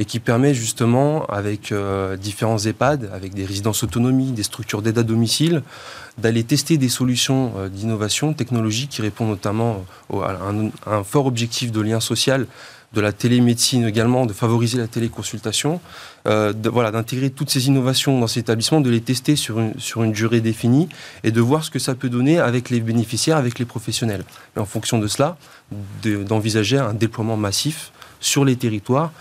[0.00, 4.96] et qui permet justement, avec euh, différents EHPAD, avec des résidences autonomie, des structures d'aide
[4.96, 5.62] à domicile,
[6.16, 10.38] d'aller tester des solutions euh, d'innovation technologique qui répondent notamment à,
[10.86, 12.46] un, fort objectif de lien social
[12.94, 15.80] de la télémédecine également, de favoriser la téléconsultation,
[16.26, 20.40] euh, voilà, d'intégrer toutes ces innovations dans ces établissements, de les tester sur une durée
[20.40, 20.88] définie
[21.24, 24.24] et de voir ce que ça peut donner avec les bénéficiaires, avec les professionnels.
[24.56, 25.36] Et en fonction de cela,
[26.02, 29.12] d'envisager un déploiement massif sur les territoires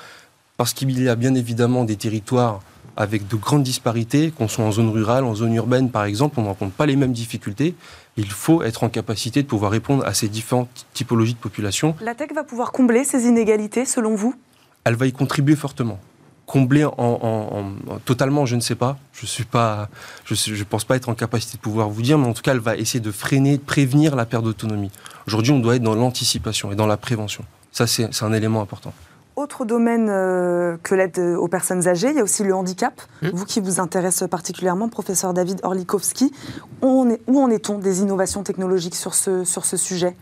[0.60, 2.60] parce qu'il y a bien évidemment des territoires
[2.98, 6.42] avec de grandes disparités, qu'on soit en zone rurale, en zone urbaine par exemple, on
[6.42, 7.76] ne rencontre pas les mêmes difficultés.
[8.18, 11.96] Il faut être en capacité de pouvoir répondre à ces différentes typologies de population.
[12.02, 14.36] La tech va pouvoir combler ces inégalités selon vous?
[14.84, 15.98] Elle va y contribuer fortement
[16.46, 18.98] combler en, totalement, je ne sais pas.
[19.14, 19.88] Je suis pas,
[20.26, 22.54] je, je pense pas être en capacité de pouvoir vous dire, mais en tout cas,
[22.54, 24.90] elle va essayer de freiner, de prévenir la perte d'autonomie.
[25.28, 27.46] Aujourd'hui, on doit être dans l'anticipation et dans la prévention.
[27.72, 28.94] Ça, c'est un élément important.
[29.40, 33.30] Autre domaine euh, que l'aide aux personnes âgées, il y a aussi le handicap, mmh.
[33.30, 36.34] vous qui vous intéresse particulièrement, professeur David Orlikowski.
[36.82, 37.08] Où
[37.40, 40.18] en est-on des innovations technologiques sur ce, sur ce sujet?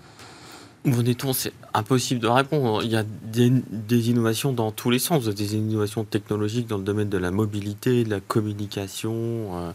[0.86, 1.34] Où en est-on?
[1.34, 2.84] C'est impossible de répondre.
[2.84, 5.26] Il y a des, innovations dans tous les sens.
[5.26, 9.16] Des innovations technologiques dans le domaine de la mobilité, de la communication.
[9.16, 9.72] Euh,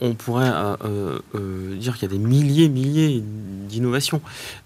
[0.00, 4.20] on, pourrait euh, euh, euh, dire qu'il y a des milliers, milliers d'innovations.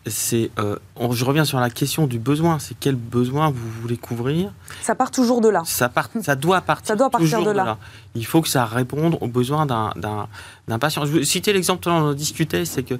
[0.06, 2.58] C'est, je reviens sur la question du besoin.
[2.58, 4.52] C'est quel besoin vous voulez couvrir?
[4.82, 5.62] Ça part toujours de là.
[5.64, 7.78] Ça, part, ça doit partir, ça doit partir de, là.
[8.14, 11.04] Il faut que ça réponde aux besoins d'un, patient.
[11.04, 12.94] Je vais citer l'exemple dont on discutait, c'est que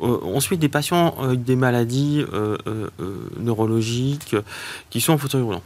[0.00, 2.24] on suit des patients avec des maladies
[3.40, 4.36] neurologiques
[4.90, 5.62] qui sont en fauteuil roulant.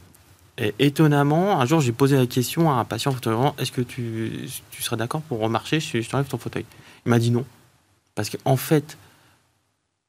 [0.59, 4.49] Et étonnamment, un jour, j'ai posé la question à un patient fauteuil est-ce que tu,
[4.81, 6.67] serais d'accord pour remarcher si je t'enlève ton fauteuil?
[7.07, 7.45] Il m'a dit non.
[8.17, 8.99] Parce qu'en fait,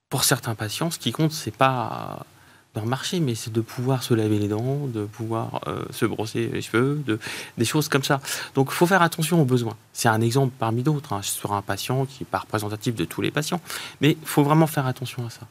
[0.09, 2.25] pour certains patients, ce qui compte, c'est pas
[2.73, 6.47] de remarcher, mais c'est de pouvoir se laver les dents, de pouvoir euh, se brosser
[6.47, 7.19] les cheveux, de,
[7.57, 8.19] des choses comme ça.
[8.55, 9.77] Donc, il faut faire attention aux besoins.
[9.93, 13.21] C'est un exemple parmi d'autres hein, sur un patient qui n'est pas représentatif de tous
[13.21, 13.61] les patients.
[14.01, 15.41] Mais il faut vraiment faire attention à ça.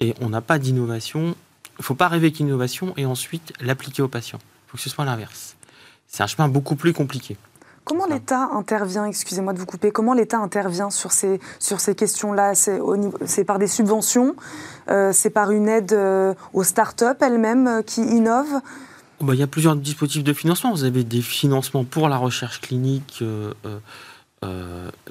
[0.00, 1.36] Et on n'a pas d'innovation
[1.78, 4.38] il ne faut pas rêver qu'innovation et ensuite l'appliquer aux patients.
[4.66, 5.56] Il faut que ce soit l'inverse.
[6.06, 7.36] C'est un chemin beaucoup plus compliqué.
[7.84, 12.54] Comment l'État intervient, excusez-moi de vous couper, comment l'État intervient sur ces, sur ces questions-là?
[12.54, 14.36] C'est par des subventions
[14.88, 18.60] euh, C'est par une aide euh, aux start-up elles-mêmes euh, qui innovent?
[19.20, 20.72] Bah, Il y a plusieurs dispositifs de financement.
[20.72, 23.22] Vous avez des financements pour la recherche clinique,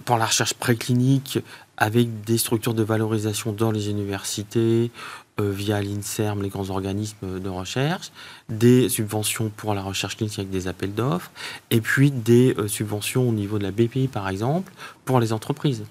[0.05, 1.39] pour la recherche préclinique,
[1.77, 4.91] avec des structures de valorisation dans les universités,
[5.39, 8.11] via l'INSERM, les grands organismes de recherche,
[8.49, 11.31] des subventions pour la recherche clinique avec des appels d'offres,
[11.71, 14.71] et puis des euh, subventions au niveau de la BPI, par exemple,
[15.05, 15.83] pour les entreprises.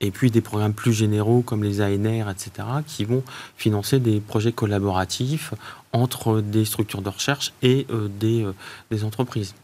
[0.00, 3.22] Et puis des programmes plus généraux comme les ANR, etc., qui vont
[3.56, 5.54] financer des projets collaboratifs
[5.92, 9.54] entre des structures de recherche et euh, des, entreprises.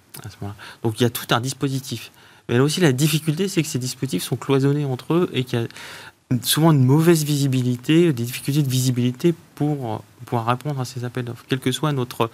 [0.83, 2.11] Donc il y a tout un dispositif.
[2.49, 5.61] Mais là aussi, la difficulté, c'est que ces dispositifs sont cloisonnés entre eux et qu'il
[5.61, 5.67] y a
[6.43, 11.45] souvent une mauvaise visibilité, des difficultés de visibilité pour pouvoir répondre à ces appels d'offres.
[11.49, 12.31] Quel que soit notre,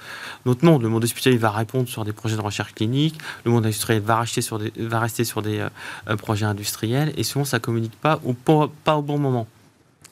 [0.47, 3.65] notre nom, le monde hospitalier va répondre sur des projets de recherche clinique, le monde
[3.65, 8.21] industriel va, rester sur des, des euh, projets industriels, et souvent ça ne communique pas
[8.25, 9.47] au, pas au bon moment.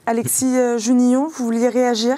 [0.07, 2.17] Alexis euh, Junillon, vous vouliez réagir?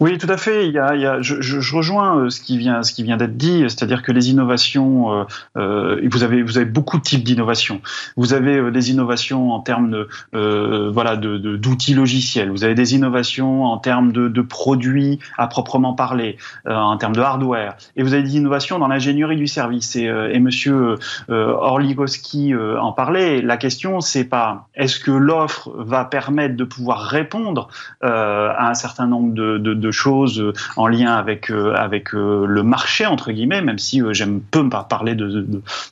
[0.00, 0.68] Oui, tout à fait.
[0.68, 3.02] Il y a, il y a, je, je, rejoins euh, ce qui vient, ce qui
[3.02, 5.24] vient d'être dit, c'est-à-dire que les innovations, euh,
[5.56, 7.80] euh vous avez, vous avez beaucoup de types d'innovations.
[8.16, 12.50] Vous avez euh, des innovations en termes de, euh, voilà, de, d'outils logiciels.
[12.50, 17.20] Vous avez des innovations en termes de, de produits à proprement parler, en termes de
[17.20, 17.76] hardware.
[17.96, 19.96] Et vous avez des innovations dans l'ingénierie du service.
[19.96, 20.96] Et, et Monsieur
[21.28, 23.42] Orlikowski en parlait.
[23.42, 27.68] La question, c'est pas est-ce que l'offre va permettre de pouvoir répondre
[28.00, 32.46] à un certain nombre de, de de choses euh, en lien avec euh, avec euh,
[32.46, 35.46] le marché entre guillemets, même si j'aime peu parler de,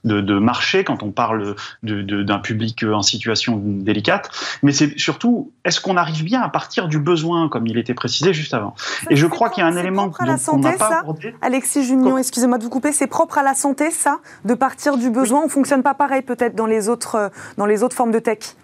[0.05, 4.31] de, de, marché quand on parle d'un public en situation délicate.
[4.63, 8.33] Mais c'est surtout est-ce qu'on arrive bien à partir du besoin, comme il était précisé
[8.33, 8.75] juste avant?
[9.09, 11.05] Et je crois qu'il y a un élément à la santé, ça?
[11.43, 15.11] Alexis Junion, excusez-moi de vous couper, c'est propre à la santé, ça, de partir du
[15.11, 15.43] besoin?
[15.45, 18.57] On fonctionne pas pareil peut-être dans les autres dans les autres formes de tech?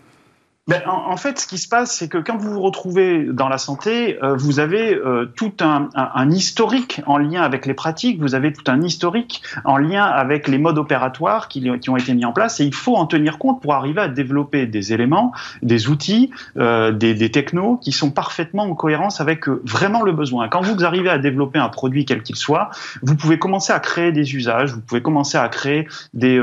[0.69, 3.59] Ben, en, fait, ce qui se passe, c'est que quand vous vous retrouvez dans la
[3.59, 8.37] santé, euh, vous avez euh, tout un, un, historique en lien avec les pratiques, vous
[8.37, 12.25] avez tout un historique en lien avec les modes opératoires qui, qui, ont été mis
[12.25, 15.89] en place, et il faut en tenir compte pour arriver à développer des éléments, des
[15.89, 20.49] outils, euh, des, des, technos qui sont parfaitement en cohérence avec euh, vraiment le besoin.
[20.49, 22.71] Quand vous arrivez à développer un produit quel qu'il soit,
[23.03, 26.41] vous pouvez commencer à créer des usages, vous pouvez commencer à créer des,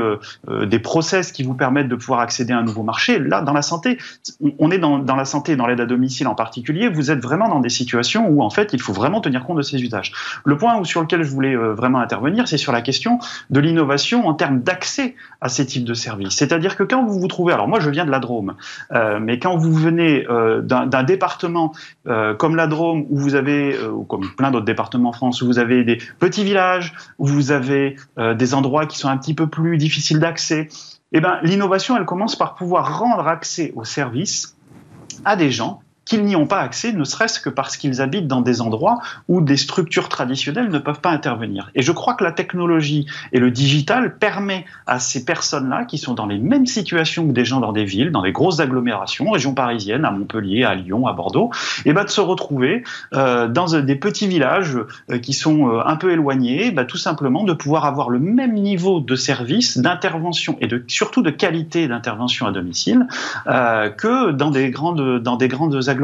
[0.66, 3.18] des process qui vous permettent de pouvoir accéder à un nouveau marché.
[3.18, 3.96] Là, dans la santé,
[4.58, 7.60] on est dans, la santé, dans l'aide à domicile en particulier, vous êtes vraiment dans
[7.60, 10.12] des situations où en fait il faut vraiment tenir compte de ces usages.
[10.44, 13.18] Le point sur lequel je voulais euh, vraiment intervenir, c'est sur la question
[13.50, 16.34] de l'innovation en termes d'accès à ces types de services.
[16.34, 18.54] C'est-à-dire que quand vous vous trouvez, alors moi je viens de la Drôme,
[18.92, 21.72] euh, mais quand vous venez euh, d'un département
[22.38, 25.58] comme la Drôme, où vous avez, ou comme plein d'autres départements en France, où vous
[25.58, 29.76] avez des petits villages, où vous avez des endroits qui sont un petit peu plus
[29.76, 30.68] difficiles d'accès,
[31.12, 34.56] eh ben, l'innovation, elle commence par pouvoir rendre accès aux services
[35.24, 38.40] à des gens qu'ils n'y ont pas accès, ne serait-ce que parce qu'ils habitent dans
[38.40, 41.70] des endroits où des structures traditionnelles ne peuvent pas intervenir.
[41.74, 46.14] Et je crois que la technologie et le digital permet à ces personnes-là, qui sont
[46.14, 49.54] dans les mêmes situations que des gens dans des villes, dans les grosses agglomérations, région
[49.54, 51.50] parisienne, à Montpellier, à Lyon, à Bordeaux,
[51.84, 52.82] et ben de se retrouver
[53.14, 54.78] euh, dans des petits villages
[55.10, 58.54] euh, qui sont euh, un peu éloignés, bah, tout simplement de pouvoir avoir le même
[58.54, 63.06] niveau de service, d'intervention et de, surtout de qualité d'intervention à domicile
[63.46, 65.99] euh, que dans des grandes, dans des grandes agglomérations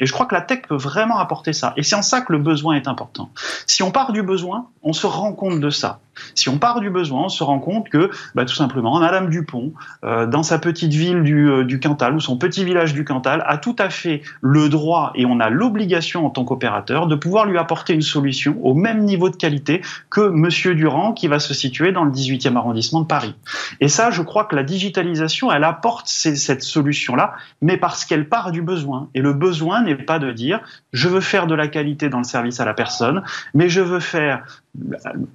[0.00, 1.72] et je crois que la tech peut vraiment apporter ça.
[1.76, 3.30] Et c'est en ça que le besoin est important.
[3.66, 6.00] Si on part du besoin, on se rend compte de ça.
[6.34, 9.72] Si on part du besoin, on se rend compte que, bah, tout simplement, Madame Dupont,
[10.04, 13.44] euh, dans sa petite ville du, euh, du, Cantal ou son petit village du Cantal,
[13.46, 17.46] a tout à fait le droit et on a l'obligation en tant qu'opérateur de pouvoir
[17.46, 21.54] lui apporter une solution au même niveau de qualité que Monsieur Durand qui va se
[21.54, 23.34] situer dans le 18e arrondissement de Paris.
[23.80, 28.52] Et ça, je crois que la digitalisation, elle apporte cette solution-là, mais parce qu'elle part
[28.52, 29.08] du besoin.
[29.14, 30.60] Et le besoin n'est pas de dire
[30.92, 33.22] je veux faire de la qualité dans le service à la personne,
[33.54, 34.44] mais je veux faire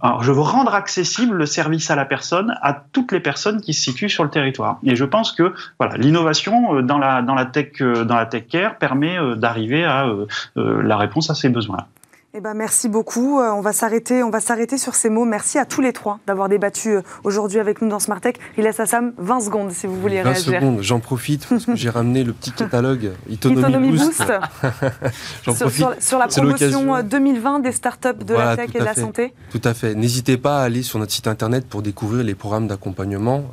[0.01, 3.73] alors, je veux rendre accessible le service à la personne à toutes les personnes qui
[3.73, 4.79] se situent sur le territoire.
[4.83, 8.25] Et je pense que voilà, l'innovation euh, dans la, dans, la tech, euh, dans la
[8.25, 10.07] tech care permet euh, d'arriver à
[10.55, 11.87] la réponse à ces besoins-là.
[12.33, 13.41] Eh ben, merci beaucoup.
[13.41, 15.25] Euh, on va s'arrêter, on va s'arrêter sur ces mots.
[15.25, 18.35] Merci à tous les trois d'avoir débattu euh, aujourd'hui avec nous dans Smart Tech.
[18.57, 20.53] Il laisse à Sam 20 secondes si vous voulez 20 réagir.
[20.53, 24.23] 20 secondes, j'en profite parce que j'ai ramené le petit catalogue Autonomie, Boost.
[25.43, 25.85] j'en profite.
[25.99, 29.33] Sur, la promotion 2020 euh, des startups de la tech et de la santé.
[29.51, 29.93] Tout à fait.
[29.93, 33.43] N'hésitez pas à aller sur notre site internet pour découvrir les programmes d'accompagnement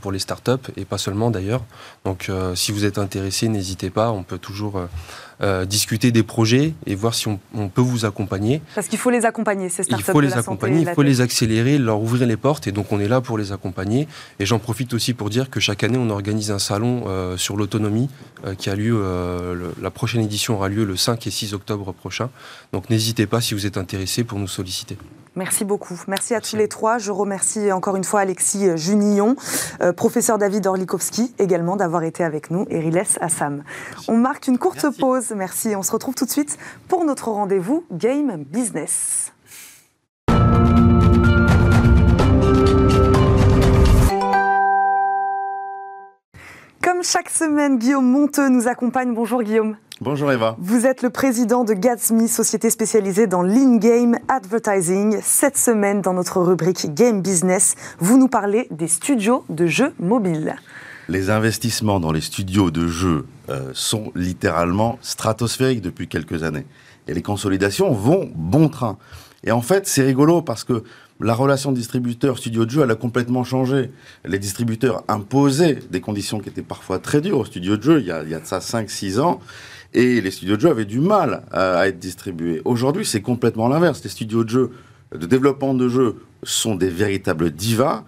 [0.00, 1.62] pour les startups et pas seulement d'ailleurs.
[2.04, 4.12] Donc si vous êtes intéressé, n'hésitez pas.
[4.12, 4.86] On peut toujours euh,
[5.66, 8.60] discuter des projets et voir si on, peut vous accompagner.
[8.74, 10.04] Parce qu'il faut les accompagner, ces startups.
[10.06, 13.00] Il faut les accompagner, il faut les accélérer, leur ouvrir les portes et donc on
[13.00, 14.06] est là pour les accompagner.
[14.38, 17.56] Et j'en profite aussi pour dire que chaque année on organise un salon euh, sur
[17.56, 18.10] l'autonomie
[18.44, 19.02] euh, qui a lieu,
[19.80, 22.30] la prochaine édition aura lieu le 5 et 6 octobre prochain.
[22.72, 24.96] Donc n'hésitez pas si vous êtes intéressé pour nous solliciter.
[25.36, 26.00] Merci beaucoup.
[26.08, 26.98] Merci à tous les trois.
[26.98, 29.36] Je remercie encore une fois Alexis Junillon,
[29.80, 33.62] euh, professeur David Orlikowski également d'avoir été avec nous et Riles Assam.
[34.08, 35.32] On marque une courte pause.
[35.36, 35.76] Merci.
[35.76, 39.32] On se retrouve tout de suite pour notre rendez-vous Game Business.
[46.82, 49.14] Comme chaque semaine, Guillaume Monteux nous accompagne.
[49.14, 49.76] Bonjour Guillaume.
[50.02, 50.56] Bonjour Eva.
[50.58, 55.18] Vous êtes le président de Gatsby, société spécialisée dans l'in-game advertising.
[55.22, 60.56] Cette semaine, dans notre rubrique Game Business, vous nous parlez des studios de jeux mobiles.
[61.10, 66.64] Les investissements dans les studios de jeux euh, sont littéralement stratosphériques depuis quelques années.
[67.06, 68.96] Et les consolidations vont bon train.
[69.44, 70.82] Et en fait, c'est rigolo parce que
[71.20, 73.90] la relation distributeur-studio de jeu, elle a complètement changé.
[74.24, 78.06] Les distributeurs imposaient des conditions qui étaient parfois très dures aux studios de jeu il
[78.06, 79.40] y a, il y a de ça 5-6 ans.
[79.92, 82.62] Et les studios de jeu avaient du mal à, être distribués.
[82.64, 84.02] Aujourd'hui, c'est complètement l'inverse.
[84.04, 84.70] Les studios de jeu,
[85.14, 88.04] de développement de jeux, sont des véritables divas.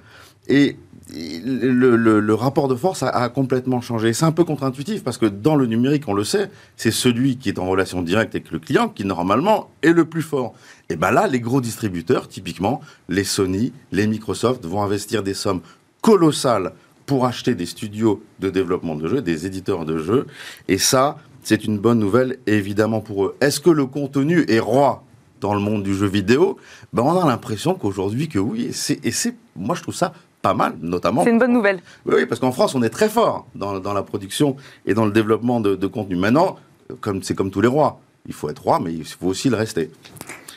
[0.48, 0.76] Et
[1.14, 4.12] le, rapport de force a, complètement changé.
[4.12, 7.48] C'est un peu contre-intuitif parce que dans le numérique, on le sait, c'est celui qui
[7.48, 10.54] est en relation directe avec le client qui normalement est le plus fort.
[10.88, 15.60] Et ben là, les gros distributeurs, typiquement les Sony, les Microsoft, vont investir des sommes
[16.00, 16.72] colossales
[17.06, 20.26] pour acheter des studios de développement de jeux, des éditeurs de jeux.
[20.68, 23.36] Et ça, c'est une bonne nouvelle, évidemment, pour eux.
[23.40, 25.04] Est-ce que le contenu est roi
[25.40, 26.56] dans le monde du jeu vidéo?
[26.92, 28.70] Ben, On a l'impression qu'aujourd'hui, que oui.
[29.02, 31.24] Et c'est, moi, je trouve ça pas mal, notamment.
[31.24, 31.80] C'est une bonne nouvelle.
[32.06, 35.60] Oui, parce qu'en France, on est très fort dans, la production et dans le développement
[35.60, 36.16] de, de contenu.
[36.16, 36.56] Maintenant,
[37.00, 38.00] comme, c'est comme tous les rois.
[38.26, 39.90] Il faut être roi, mais il faut aussi le rester.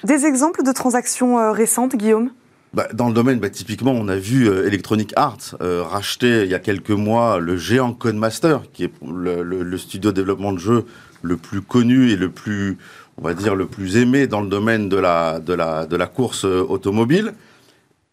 [0.04, 2.30] Des exemples de transactions euh, récentes, Guillaume?
[2.76, 6.52] Bah, dans le domaine, bah, typiquement, on a vu euh, Electronic Arts euh, racheter il
[6.52, 10.86] y a quelques mois le géant Codemaster, qui est le, studio de développement de jeux
[11.22, 12.78] le plus connu et le plus,
[13.18, 15.40] on va dire, le plus aimé dans le domaine de la,
[16.14, 17.34] course euh, automobile.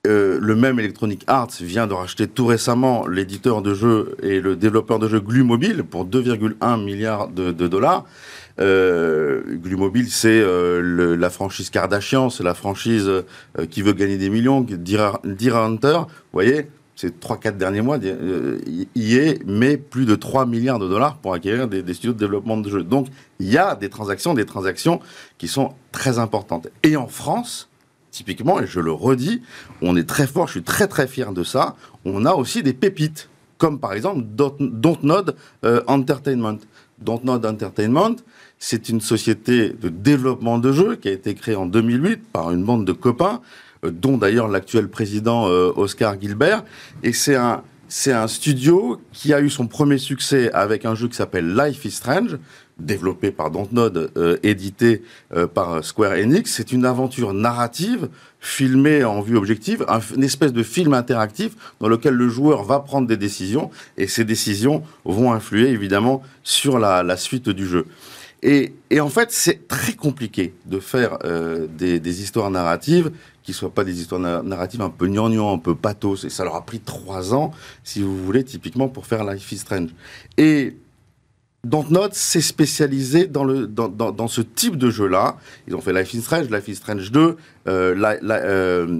[0.04, 5.00] le même Electronic Arts vient de racheter tout récemment l'éditeur de jeux et le développeur
[5.00, 8.04] de jeux Glu Mobile pour 2,1 milliards de dollars.
[8.60, 14.30] Euh, Glumobile, c'est euh, la franchise Kardashian, c'est la franchise euh, qui veut gagner des
[14.30, 15.98] millions, Deer Hunter.
[16.06, 21.16] Vous voyez, ces 3-4 derniers mois, y est met plus de 3 milliards de dollars
[21.16, 22.84] pour acquérir des, studios de développement de jeux.
[22.84, 23.08] Donc,
[23.40, 25.00] il y a des transactions, des transactions
[25.38, 26.68] qui sont très importantes.
[26.82, 27.68] Et en France,
[28.10, 29.42] typiquement, et je le redis,
[29.80, 32.74] on est très fort, je suis très très fier de ça, on a aussi des
[32.74, 35.34] pépites, comme par exemple Dontnod
[35.86, 36.58] Entertainment.
[37.02, 38.16] Dontnod Entertainment,
[38.64, 42.62] c'est une société de développement de jeux qui a été créée en 2008 par une
[42.62, 43.40] bande de copains,
[43.84, 46.62] euh, dont d'ailleurs l'actuel président euh, Oscar Gilbert.
[47.02, 51.08] Et c'est un, c'est un studio qui a eu son premier succès avec un jeu
[51.08, 52.38] qui s'appelle Life is Strange,
[52.78, 55.02] développé par Dontnod, euh, édité
[55.34, 56.48] euh, par Square Enix.
[56.52, 61.88] C'est une aventure narrative filmée en vue objective, un, une espèce de film interactif dans
[61.88, 67.16] lequel le joueur va prendre des décisions et ces décisions vont influer évidemment sur la
[67.16, 67.86] suite du jeu.
[68.42, 73.12] Et, en fait, c'est très compliqué de faire euh, des, histoires narratives
[73.44, 76.24] qui soient pas des histoires narratives un peu gnangnan, un peu pathos.
[76.24, 77.52] Et ça leur a pris trois ans,
[77.84, 79.90] si vous voulez, typiquement pour faire Life is Strange.
[80.38, 80.76] Et
[81.64, 85.36] Dontnod s'est spécialisé dans, ce type de jeu-là.
[85.68, 87.36] Ils ont fait Life is Strange, Life is Strange 2,
[87.68, 88.98] euh, euh,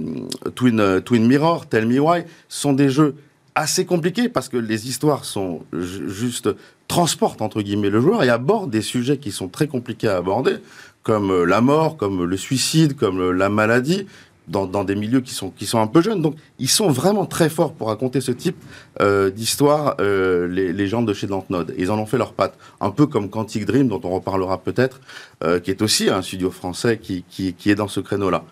[0.55, 3.15] Twin, Twin Mirror, Tell Me Why, sont des jeux
[3.55, 6.49] assez compliqués parce que les histoires sont juste
[6.87, 10.57] transportent entre guillemets le joueur et abordent des sujets qui sont très compliqués à aborder,
[11.01, 14.05] comme euh, la mort, comme le suicide, comme euh, la maladie,
[14.47, 16.21] dans, des milieux qui sont, qui sont un peu jeunes.
[16.21, 18.57] Donc, ils sont vraiment très forts pour raconter ce type
[19.01, 21.73] euh, d'histoire, euh, les, gens de chez Dontnod.
[21.77, 22.57] Ils en ont fait leur patte.
[22.81, 24.99] Un peu comme Quantic Dream, dont on reparlera peut-être,
[25.43, 28.43] euh, qui est aussi un studio français qui, qui, qui est dans ce créneau-là.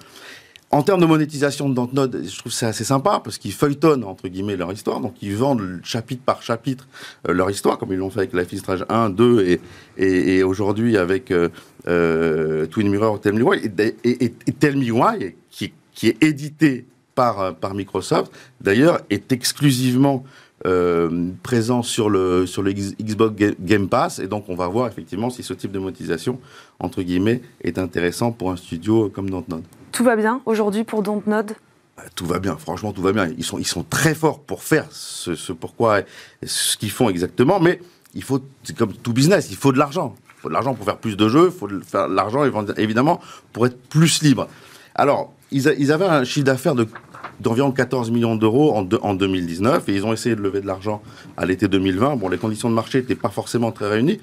[0.73, 4.29] En termes de monétisation de Dontnod, je trouve c'est assez sympa parce qu'ils feuilletonnent entre
[4.29, 6.87] guillemets leur histoire, donc ils vendent chapitre par chapitre
[7.27, 9.59] euh, leur histoire, comme ils l'ont fait avec Life is Strange 1, 2 et,
[9.97, 11.49] et, aujourd'hui avec euh,
[11.89, 13.69] euh, Twin Mirror Tell Me Why.
[14.05, 20.23] Et, Tell Me Why, qui, qui est édité par, par Microsoft, d'ailleurs est exclusivement
[21.41, 24.19] présent sur le, sur le Xbox Game Pass.
[24.19, 26.39] Et donc, on va voir effectivement si ce type de monétisation,
[26.79, 29.63] entre guillemets, est intéressant pour un studio comme Dontnod.
[29.91, 31.53] Tout va bien aujourd'hui pour Dontnod?
[31.97, 33.29] Bah, tout va bien, franchement, tout va bien.
[33.37, 36.01] Ils sont, ils sont très forts pour faire ce, pourquoi,
[36.43, 37.79] ce qu'ils font exactement, mais
[38.13, 40.15] il faut, c'est comme tout business, il faut de l'argent.
[40.37, 42.43] Il faut de l'argent pour faire plus de jeux, il faut de faire de l'argent,
[42.77, 43.19] évidemment,
[43.53, 44.47] pour être plus libre.
[44.95, 46.87] Alors, ils, avaient un chiffre d'affaires de
[47.39, 51.01] d'environ 14 millions d'euros en, en 2019 et ils ont essayé de lever de l'argent
[51.37, 52.17] à l'été 2020.
[52.17, 54.19] Bon, les conditions de marché n'étaient pas forcément très réunies,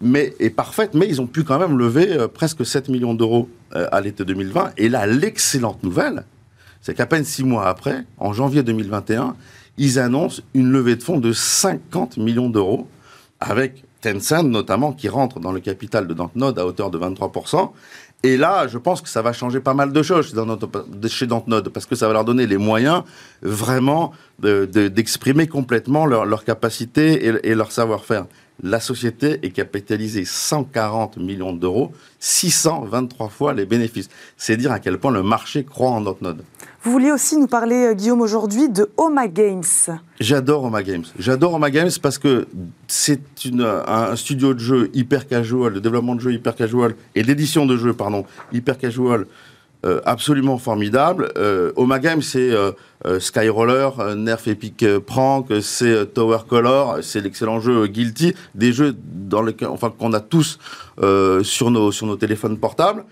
[0.00, 3.48] mais et parfaites, mais ils ont pu quand même lever euh, presque 7 millions d'euros
[3.74, 4.72] euh, à l'été 2020.
[4.76, 6.24] Et là, l'excellente nouvelle,
[6.82, 9.36] c'est qu'à peine six mois après, en janvier 2021,
[9.78, 12.88] ils annoncent une levée de fonds de 50 millions d'euros
[13.40, 17.70] avec Tencent notamment qui rentre dans le capital de Dontnod à hauteur de 23%.
[18.22, 20.34] Et là, je pense que ça va changer pas mal de choses
[21.08, 23.02] chez Dontnod, parce que ça va leur donner les moyens
[23.42, 28.26] vraiment d'exprimer de, complètement leur, leur capacité et leur savoir-faire.
[28.62, 34.08] La société est capitalisée 140 millions d'euros, 623 fois les bénéfices.
[34.38, 36.42] C'est dire à quel point le marché croit en Dontnod.
[36.82, 39.64] Vous vouliez aussi nous parler, Guillaume, aujourd'hui de Oma Games.
[40.20, 41.04] J'adore Oma Games.
[41.18, 42.46] J'adore Oma Games parce que
[42.86, 43.20] c'est
[43.58, 47.76] un studio de jeu hyper casual, de développement de jeux hyper casual et d'édition de
[47.76, 49.26] jeux, pardon, hyper casual,
[49.86, 51.32] euh, absolument formidable.
[51.36, 52.72] Euh, Oma Games, c'est euh,
[53.20, 59.42] Skyroller, euh, Nerf Epic Prank, c'est Tower Color, c'est l'excellent jeu Guilty, des jeux dans
[59.42, 60.58] lesquels, enfin, qu'on a tous
[61.42, 63.04] sur nos téléphones portables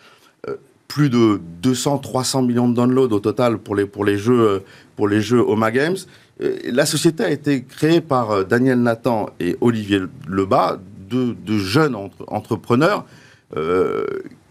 [0.88, 4.62] plus de 200, 300 millions de downloads au total pour les, pour jeux,
[4.96, 5.08] pour
[5.48, 5.96] Oma Games.
[6.40, 10.78] La société a été créée par Daniel Nathan et Olivier Lebas,
[11.10, 13.04] deux, jeunes entre, entrepreneurs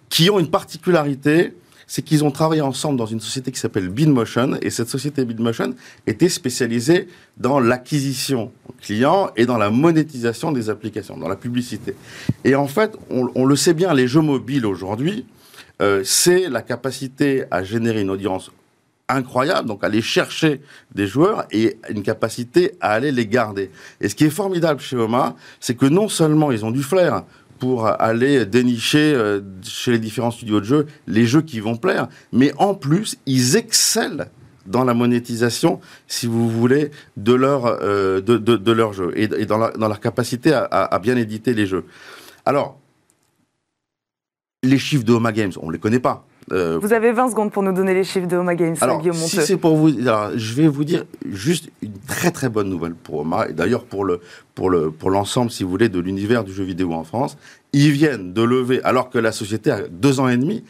[0.09, 1.53] qui ont une particularité,
[1.87, 5.73] c'est qu'ils ont travaillé ensemble dans une société qui s'appelle Bitmotion, et cette société Bitmotion
[6.07, 7.07] était spécialisée
[7.37, 11.95] dans l'acquisition client et dans la monétisation des applications, dans la publicité.
[12.43, 15.25] Et en fait, on, le sait bien, les jeux mobiles aujourd'hui,
[15.81, 18.51] euh, c'est la capacité à générer une audience
[19.09, 20.61] incroyable, donc aller chercher
[20.93, 23.69] des joueurs et une capacité à aller les garder.
[24.01, 27.23] Et ce qui est formidable chez Oma, c'est que non seulement ils ont du flair
[27.59, 32.07] pour aller dénicher euh, chez les différents studios de jeux les jeux qui vont plaire,
[32.31, 34.25] mais en plus, ils excellent
[34.65, 38.21] dans la monétisation, si vous voulez, de leur, euh,
[38.93, 41.85] jeu et, dans, la, dans, leur capacité à, à, à bien éditer les jeux.
[42.45, 42.79] Alors,
[44.63, 46.25] les chiffres de Homa Games, on ne les connaît pas.
[46.51, 49.15] Euh, vous avez 20 secondes pour nous donner les chiffres de Homa Games, alors, Guillaume
[49.15, 52.95] Si c'est pour vous, alors, je vais vous dire juste une très très bonne nouvelle
[52.95, 54.19] pour Homa, et d'ailleurs pour le
[54.55, 57.37] pour le pour l'ensemble, si vous voulez, de l'univers du jeu vidéo en France.
[57.71, 60.63] Ils viennent de lever, alors que la société a deux ans et demi,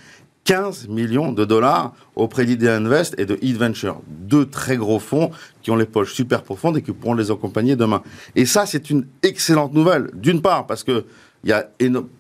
[0.46, 4.02] 15 millions de dollars auprès d'ID Invest et de eVenture.
[4.08, 7.76] Deux très gros fonds qui ont les poches super profondes et qui pourront les accompagner
[7.76, 8.04] demain.
[8.36, 10.10] Et ça, c'est une excellente nouvelle.
[10.14, 11.06] D'une part, parce que
[11.44, 11.68] il y a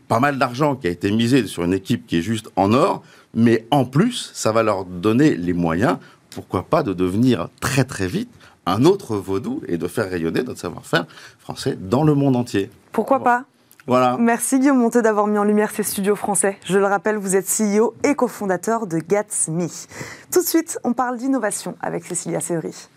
[0.07, 3.03] pas mal d'argent qui a été misé sur une équipe qui est juste en or,
[3.33, 5.97] mais en plus, ça va leur donner les moyens,
[6.29, 8.29] pourquoi pas, de devenir très très vite
[8.65, 11.05] un autre vaudou et de faire rayonner notre savoir-faire
[11.39, 12.69] français dans le monde entier.
[12.91, 13.25] Pourquoi bon.
[13.25, 13.45] pas?
[13.85, 14.15] Voilà.
[14.17, 16.57] Merci Guillaume Monteux d'avoir mis en lumière ces studios français.
[16.65, 19.67] Je le rappelle, vous êtes CEO et cofondateur de Gatsme.
[20.31, 22.87] Tout de suite, on parle d'innovation avec Cécilia Sévry.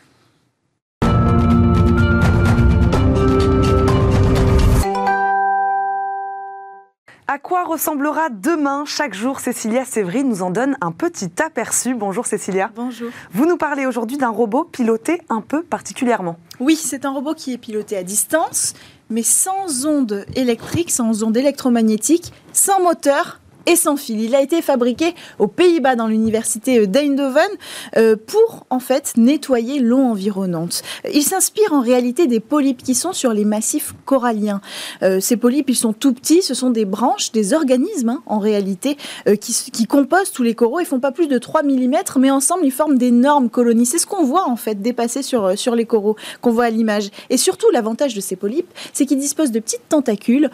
[7.36, 11.94] À quoi ressemblera demain Chaque jour, Cécilia Séverine nous en donne un petit aperçu.
[11.94, 12.70] Bonjour Cécilia.
[12.74, 13.10] Bonjour.
[13.30, 16.38] Vous nous parlez aujourd'hui d'un robot piloté un peu particulièrement.
[16.60, 18.72] Oui, c'est un robot qui est piloté à distance,
[19.10, 24.20] mais sans ondes électriques, sans ondes électromagnétiques, sans moteur et sans fil.
[24.20, 27.48] Il a été fabriqué aux Pays-Bas dans l'université d'Eindhoven
[27.96, 30.82] euh, pour en fait nettoyer l'eau environnante.
[31.12, 34.60] Il s'inspire en réalité des polypes qui sont sur les massifs coralliens.
[35.02, 38.38] Euh, ces polypes, ils sont tout petits, ce sont des branches, des organismes hein, en
[38.38, 38.96] réalité
[39.28, 40.80] euh, qui, qui, composent tous les coraux.
[40.80, 43.86] Ils font pas plus de 3 mm, mais ensemble ils forment d'énormes colonies.
[43.86, 47.10] C'est ce qu'on voit en fait dépasser sur, sur les coraux, qu'on voit à l'image.
[47.30, 50.50] Et surtout, l'avantage de ces polypes, c'est qu'ils disposent de petites tentacules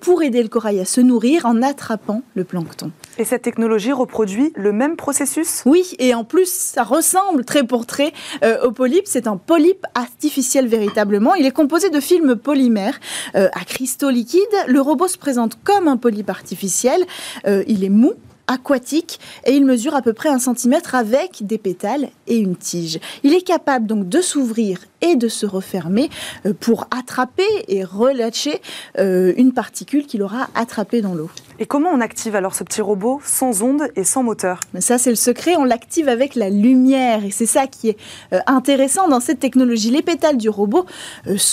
[0.00, 2.44] pour aider le corail à se nourrir en attrapant le
[3.18, 5.62] Et cette technologie reproduit le même processus?
[5.66, 9.04] Oui, et en plus, ça ressemble très pour trait euh, au polype.
[9.06, 11.34] C'est un polype artificiel véritablement.
[11.34, 12.98] Il est composé de films polymères
[13.34, 14.40] euh, à cristaux liquides.
[14.66, 17.04] Le robot se présente comme un polype artificiel.
[17.46, 18.14] Euh, il est mou,
[18.50, 22.98] aquatique et il mesure à peu près un centimètre avec des pétales et une tige.
[23.22, 26.10] Il est capable donc de s'ouvrir et de se refermer
[26.44, 28.60] euh, pour attraper et relâcher
[28.98, 31.30] euh, une particule qu'il aura attrapée dans l'eau.
[31.58, 34.60] Et comment on active alors ce petit robot sans ondes et sans moteur?
[34.80, 37.96] Ça c'est le secret, on l'active avec la lumière et c'est ça qui est
[38.32, 39.90] euh, intéressant dans cette technologie.
[39.90, 40.86] Les pétales du robot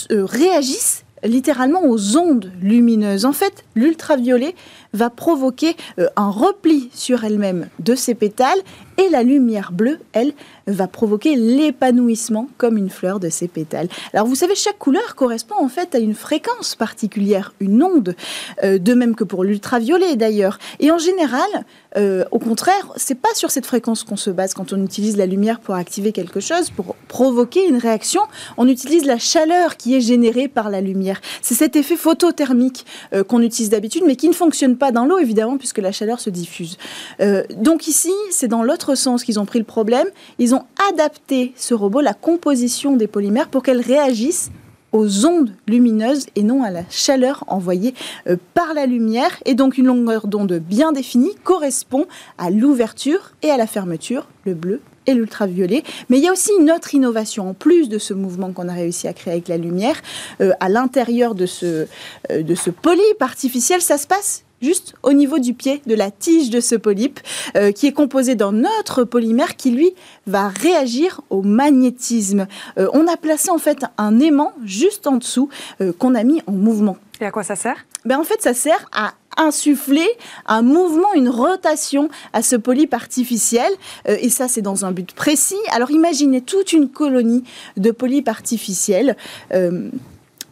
[0.10, 3.26] réagissent littéralement aux ondes lumineuses.
[3.26, 4.55] En fait, l'ultraviolet
[4.93, 8.59] va provoquer euh, un repli sur elle-même de ses pétales
[8.98, 10.34] et la lumière bleue, elle,
[10.66, 13.88] va provoquer l'épanouissement comme une fleur de ses pétales.
[14.14, 18.16] Alors vous savez, chaque couleur correspond en fait à une fréquence particulière, une onde,
[18.64, 20.60] euh, de même que pour l'ultraviolet d'ailleurs.
[20.80, 21.48] Et en général,
[21.95, 25.26] euh, au contraire, c'est pas sur cette fréquence qu'on se base quand on utilise la
[25.26, 28.22] lumière pour activer quelque chose, pour provoquer une réaction.
[28.58, 31.22] On utilise la chaleur qui est générée par la lumière.
[31.41, 32.86] C'est cet effet photothermique
[33.28, 36.30] qu'on utilise d'habitude, mais qui ne fonctionne pas dans l'eau, évidemment, puisque la chaleur se
[36.30, 36.78] diffuse.
[37.20, 40.08] Euh, donc ici, c'est dans l'autre sens qu'ils ont pris le problème.
[40.40, 44.52] Ils ont adapté ce robot, la composition des polymères, pour qu'elle réagisse
[44.92, 47.94] aux ondes lumineuses et non à la chaleur envoyée
[48.28, 49.32] euh, par la lumière.
[49.46, 52.06] Et donc une longueur d'onde bien définie correspond
[52.38, 55.84] à l'ouverture et à la fermeture, le bleu et l'ultraviolet.
[56.10, 58.74] Mais il y a aussi une autre innovation, en plus de ce mouvement qu'on a
[58.74, 60.02] réussi à créer avec la lumière,
[60.42, 61.88] euh, à l'intérieur de ce,
[62.30, 66.49] de ce polype artificiel, ça se passe juste au niveau du pied, de la tige
[66.49, 67.20] de ce polype,
[67.55, 69.93] euh, qui est composé d'un autre polymère qui, lui,
[70.26, 72.47] va réagir au magnétisme.
[72.78, 75.49] Euh, on a placé en fait un aimant juste en dessous
[75.82, 76.97] euh, qu'on a mis en mouvement.
[77.22, 77.86] Et à quoi ça sert?
[78.05, 80.08] Ben, En fait, ça sert à insuffler
[80.47, 83.72] un mouvement, une rotation à ce polype artificiel.
[84.08, 85.53] et ça, c'est dans un but précis.
[85.72, 87.43] Alors imaginez toute une colonie
[87.76, 89.16] de polypes artificiels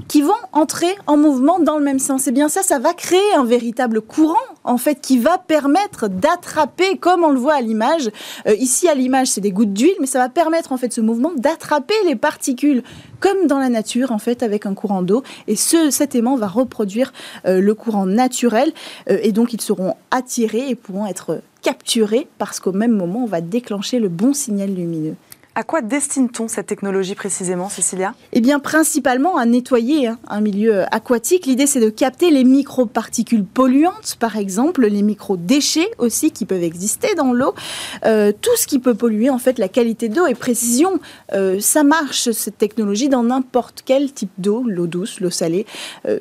[0.08, 2.28] qui vont entrer en mouvement dans le même sens.
[2.28, 6.98] Et bien ça, ça va créer un véritable courant, en fait, qui va permettre d'attraper,
[6.98, 8.12] comme on le voit à l'image.
[8.48, 11.02] Euh, ici, à l'image, c'est des gouttes d'huile, mais ça va permettre, en fait, ce
[11.02, 12.84] mouvement d'attraper les particules,
[13.20, 15.24] comme dans la nature, en fait, avec un courant d'eau.
[15.48, 17.12] Et ce, cet aimant va reproduire
[17.46, 18.74] euh, le courant naturel,
[19.10, 23.28] euh, et donc ils seront attirés et pourront être capturés, parce qu'au même moment, on
[23.28, 25.16] va déclencher le bon signal lumineux.
[25.58, 28.14] À quoi destine-t-on cette technologie précisément, Cécilia?
[28.34, 31.46] Eh bien, principalement à nettoyer hein, un milieu aquatique.
[31.46, 37.16] L'idée, c'est de capter les microparticules polluantes, par exemple, les micro-déchets aussi qui peuvent exister
[37.16, 37.56] dans l'eau.
[38.04, 41.00] Euh, tout ce qui peut polluer, en fait, la qualité d'eau et précision.
[41.32, 45.66] Euh, ça marche, cette technologie, dans n'importe quel type d'eau, l'eau douce, l'eau salée.
[46.06, 46.20] Euh,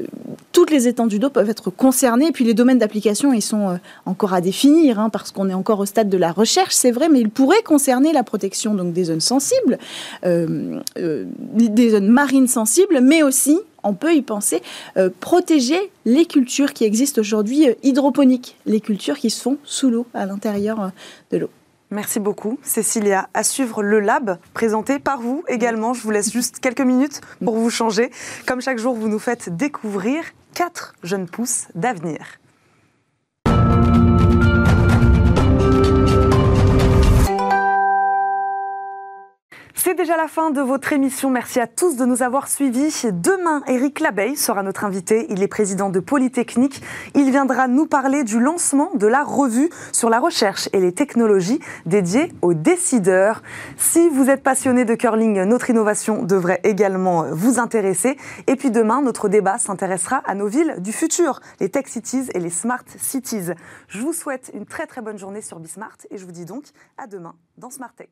[0.52, 2.28] toutes les étendues d'eau peuvent être concernées.
[2.28, 5.80] Et puis, les domaines d'application, ils sont encore à définir, hein, parce qu'on est encore
[5.80, 9.02] au stade de la recherche, c'est vrai, mais ils pourraient concerner la protection donc, des
[9.02, 9.78] zones sensibles,
[10.24, 14.62] euh, euh, des zones marines sensibles, mais aussi, on peut y penser,
[14.96, 20.06] euh, protéger les cultures qui existent aujourd'hui hydroponiques, les cultures qui se font sous l'eau,
[20.14, 20.92] à l'intérieur
[21.30, 21.50] de l'eau.
[21.90, 23.28] Merci beaucoup, Cécilia.
[23.34, 25.94] À suivre le lab présenté par vous également.
[25.94, 28.10] Je vous laisse juste quelques minutes pour vous changer.
[28.46, 32.18] Comme chaque jour, vous nous faites découvrir quatre jeunes pousses d'avenir.
[39.84, 41.28] C'est déjà la fin de votre émission.
[41.28, 43.04] Merci à tous de nous avoir suivis.
[43.12, 45.26] Demain, Eric Labeille sera notre invité.
[45.28, 46.80] Il est président de Polytechnique.
[47.14, 51.60] Il viendra nous parler du lancement de la revue sur la recherche et les technologies
[51.84, 53.42] dédiées aux décideurs.
[53.76, 58.16] Si vous êtes passionné de curling, notre innovation devrait également vous intéresser.
[58.46, 62.40] Et puis demain, notre débat s'intéressera à nos villes du futur, les tech cities et
[62.40, 63.52] les smart cities.
[63.88, 66.64] Je vous souhaite une très très bonne journée sur Bismart et je vous dis donc
[66.96, 68.08] à demain dans Smart Tech.